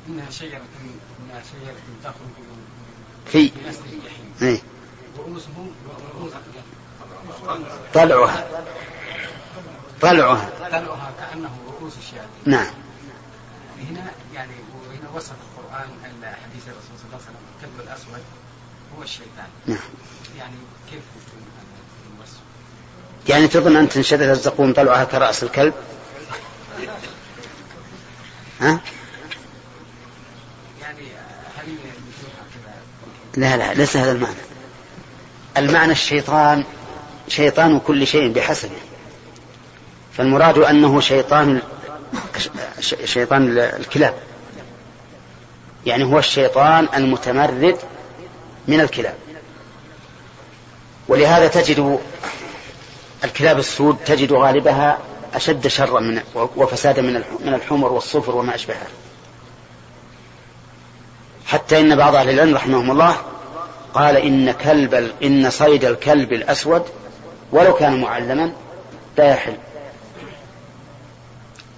إنها 0.08 0.30
شجرة 0.30 0.62
إنها 1.22 1.42
شجرة 1.44 1.76
تخرج 2.04 2.16
من 2.40 2.66
في. 3.26 3.52
أصل 3.70 3.80
الجحيم. 3.94 4.34
اي 4.42 4.62
رؤوسهم 5.18 5.72
رؤوس 6.16 6.32
طلعها. 7.94 8.48
طلعها. 10.02 10.50
طلعها 10.72 11.12
كأنه 11.20 11.50
رؤوس 11.68 11.94
الشياطين. 11.98 12.30
نعم. 12.46 12.68
هنا 13.90 14.12
يعني 14.34 14.52
وهنا 14.74 15.10
وصف 15.16 15.32
القرآن 15.32 15.90
حديث 16.24 16.64
الرسول 16.68 16.98
صلى 16.98 17.06
الله 17.06 17.16
عليه 17.16 17.24
وسلم 17.24 17.36
الكلب 17.56 17.88
الأسود 17.88 18.24
هو 18.98 19.04
الشيطان. 19.04 19.48
نعم. 19.66 19.90
يعني 20.38 20.56
كيف 20.92 21.02
الوصف؟ 22.18 22.40
يعني 23.28 23.48
تظن 23.48 23.76
أن 23.76 23.90
تنشدد 23.90 24.22
الزقوم 24.22 24.74
طلعها 24.74 25.04
كرأس 25.04 25.44
الكلب؟ 25.44 25.74
ها؟ 28.62 28.80
يعني 30.82 31.02
هل 31.58 31.78
لا 33.38 33.58
لا 33.58 33.74
ليس 33.74 33.98
هذا 33.98 34.12
المعنى. 34.12 34.36
المعنى 35.58 35.92
الشيطان 35.92 36.64
شيطان 37.30 37.80
كل 37.80 38.08
شيء 38.08 38.32
بحسبه. 38.32 38.78
فالمراد 40.14 40.58
أنه 40.58 41.02
شيطان 41.02 41.62
شيطان 43.06 43.58
الكلاب. 43.58 44.14
يعني 45.86 46.04
هو 46.04 46.20
الشيطان 46.20 46.88
المتمرد 46.96 47.78
من 48.68 48.82
الكلاب. 48.82 49.16
ولهذا 51.08 51.48
تجد 51.48 52.00
الكلاب 53.24 53.60
السود 53.60 53.98
تجد 54.06 54.34
غالبها 54.34 54.98
أشد 55.34 55.68
شرا 55.68 56.00
من 56.00 56.22
وفسادا 56.36 57.02
من 57.02 57.24
من 57.46 57.54
الحمر 57.54 57.92
والصفر 57.92 58.36
وما 58.36 58.56
أشبهها. 58.56 58.88
حتى 61.46 61.80
إن 61.80 61.96
بعض 61.96 62.16
أهل 62.16 62.30
العلم 62.30 62.56
رحمهم 62.56 62.92
الله 62.92 63.16
قال 63.94 64.18
إن 64.18 64.52
كلب 64.52 65.12
إن 65.24 65.50
صيد 65.50 65.86
الكلب 65.86 66.34
الأسود 66.34 66.84
ولو 67.52 67.74
كان 67.74 68.02
معلما 68.02 68.52
لا 69.18 69.32
يحل 69.32 69.58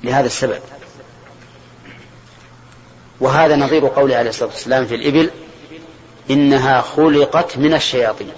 لهذا 0.03 0.25
السبب. 0.25 0.59
وهذا 3.19 3.55
نظير 3.55 3.87
قوله 3.87 4.15
عليه 4.15 4.29
الصلاة 4.29 4.49
والسلام 4.49 4.85
في 4.85 4.95
الإبل 4.95 5.31
إنها 6.29 6.81
خلقت 6.81 7.57
من 7.57 7.73
الشياطين. 7.73 8.31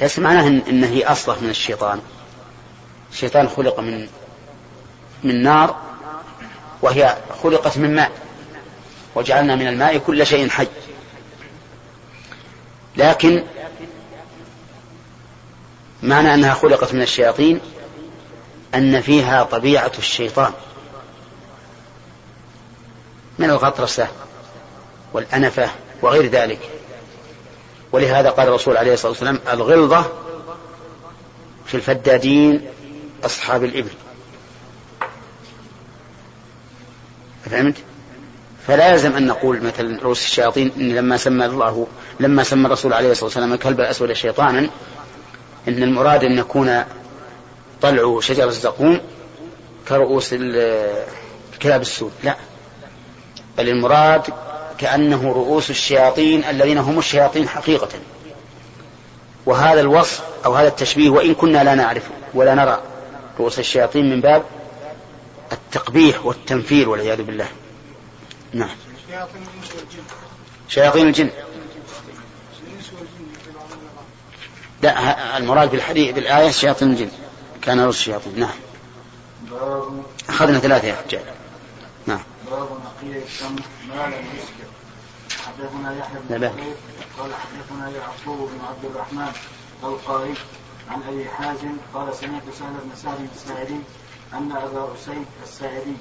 ليس 0.00 0.18
معناه 0.18 0.48
إن 0.48 0.84
هي 0.84 1.04
أصلح 1.04 1.42
من 1.42 1.50
الشيطان. 1.50 2.00
الشيطان 3.12 3.48
خلق 3.48 3.80
من 3.80 4.08
من 5.24 5.42
نار 5.42 5.76
وهي 6.82 7.16
خلقت 7.42 7.78
من 7.78 7.94
ماء 7.94 8.10
وجعلنا 9.14 9.56
من 9.56 9.68
الماء 9.68 9.98
كل 9.98 10.26
شيء 10.26 10.48
حي. 10.48 10.66
لكن 12.96 13.44
معنى 16.02 16.34
أنها 16.34 16.54
خلقت 16.54 16.94
من 16.94 17.02
الشياطين 17.02 17.60
أن 18.74 19.00
فيها 19.00 19.42
طبيعة 19.42 19.92
الشيطان. 19.98 20.52
من 23.38 23.50
الغطرسة 23.50 24.08
والأنفة 25.12 25.70
وغير 26.02 26.26
ذلك. 26.26 26.60
ولهذا 27.92 28.30
قال 28.30 28.48
الرسول 28.48 28.76
عليه 28.76 28.92
الصلاة 28.92 29.10
والسلام 29.10 29.40
الغلظة 29.50 30.12
في 31.66 31.74
الفدادين 31.74 32.66
أصحاب 33.24 33.64
الإبل. 33.64 33.90
فهمت؟ 37.50 37.76
فلا 38.66 38.92
يلزم 38.92 39.16
أن 39.16 39.26
نقول 39.26 39.62
مثلا 39.62 40.02
رؤوس 40.02 40.24
الشياطين 40.24 40.72
إن 40.76 40.94
لما 40.94 41.16
سمى 41.16 41.46
الله 41.46 41.86
لما 42.20 42.42
سمى 42.42 42.66
الرسول 42.66 42.92
عليه 42.92 43.10
الصلاة 43.10 43.24
والسلام 43.24 43.52
الكلب 43.52 43.80
الأسود 43.80 44.12
شيطانا 44.12 44.70
إن 45.68 45.82
المراد 45.82 46.24
أن 46.24 46.38
يكون 46.38 46.84
طلع 47.82 48.20
شجر 48.20 48.48
الزقوم 48.48 49.00
كرؤوس 49.88 50.32
ال- 50.32 51.04
الكلاب 51.52 51.80
السود. 51.80 52.12
لا. 52.22 52.36
بل 53.58 53.68
المراد 53.68 54.22
كأنه 54.78 55.32
رؤوس 55.32 55.70
الشياطين 55.70 56.44
الذين 56.44 56.78
هم 56.78 56.98
الشياطين 56.98 57.48
حقيقة. 57.48 57.88
وهذا 59.46 59.80
الوصف 59.80 60.22
أو 60.46 60.54
هذا 60.54 60.68
التشبيه 60.68 61.10
وإن 61.10 61.34
كنا 61.34 61.64
لا 61.64 61.74
نعرف 61.74 62.02
ولا 62.34 62.54
نرى 62.54 62.82
رؤوس 63.40 63.58
الشياطين 63.58 64.10
من 64.10 64.20
باب 64.20 64.42
التقبيح 65.52 66.26
والتنفير 66.26 66.88
والعياذ 66.88 67.22
بالله. 67.22 67.48
نعم. 68.52 68.68
شياطين 70.68 71.06
الجن 71.06 71.22
الإنس 72.66 72.90
والجن 72.92 73.32
في 73.44 73.50
بعض 73.56 73.64
النظام 73.72 74.04
لا 74.82 75.36
المراد 75.36 75.70
بالحديث 75.70 76.14
بالآية 76.14 76.50
شياطين 76.50 76.90
الجن. 76.90 77.10
كان 77.62 77.80
رؤوس 77.80 77.96
الشياطين 77.96 78.40
نعم. 78.40 78.50
أخذنا 80.28 80.58
ثلاثة 80.58 80.88
يا 80.88 80.96
رجال. 81.06 81.22
نعم. 82.06 82.20
باب 82.50 82.68
نقي 82.70 83.22
الشمس 83.22 83.62
ما 83.88 84.06
لم 84.06 84.24
يسكر 84.36 84.68
حدثنا 85.46 85.98
يحيى 85.98 86.18
بن 86.28 86.44
قال 87.18 87.30
حدثنا 87.34 87.90
يعقوب 87.90 88.50
بن 88.50 88.60
عبد 88.68 88.84
الرحمن 88.84 89.32
القاري 89.84 90.34
عن 90.90 91.02
أبي 91.08 91.28
حازم 91.28 91.76
قال 91.94 92.14
سمعت 92.14 92.42
سهل 92.58 92.72
بن 92.84 92.90
سعد 93.02 93.28
الساعدي 93.34 93.80
أن 94.34 94.52
أبا 94.52 94.88
أسيد 94.94 95.26
الساعدي 95.42 95.96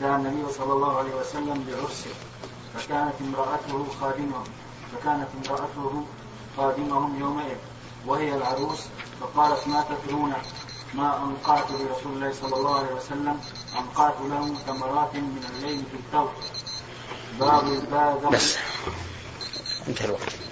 دعا 0.00 0.16
النبي 0.16 0.52
صلى 0.52 0.72
الله 0.72 0.98
عليه 0.98 1.14
وسلم 1.14 1.64
بعرسه 1.68 2.10
فكانت 2.74 3.14
امرأته 3.20 3.86
خادمه 4.00 4.44
فكانت 4.92 5.28
امرأته 5.44 6.04
خادمهم 6.56 7.20
يومئذ. 7.20 7.56
وهي 8.06 8.34
العروس 8.34 8.78
فقالت 9.20 9.68
ما 9.68 9.84
تدرون 9.88 10.32
ما 10.94 11.22
أنقعت 11.24 11.70
لرسول 11.70 12.12
الله 12.12 12.32
صلى 12.32 12.56
الله 12.56 12.78
عليه 12.78 12.94
وسلم؟ 12.94 13.40
أنقعت 13.78 14.14
له 14.20 14.54
ثمرات 14.66 15.14
من 15.14 15.44
الليل 15.54 15.84
في 15.90 15.96
الثوب 15.96 16.30
باب 17.40 17.66
الباب 17.66 18.30
بس. 18.32 18.56
انتهى 19.88 20.04
الوقت. 20.04 20.49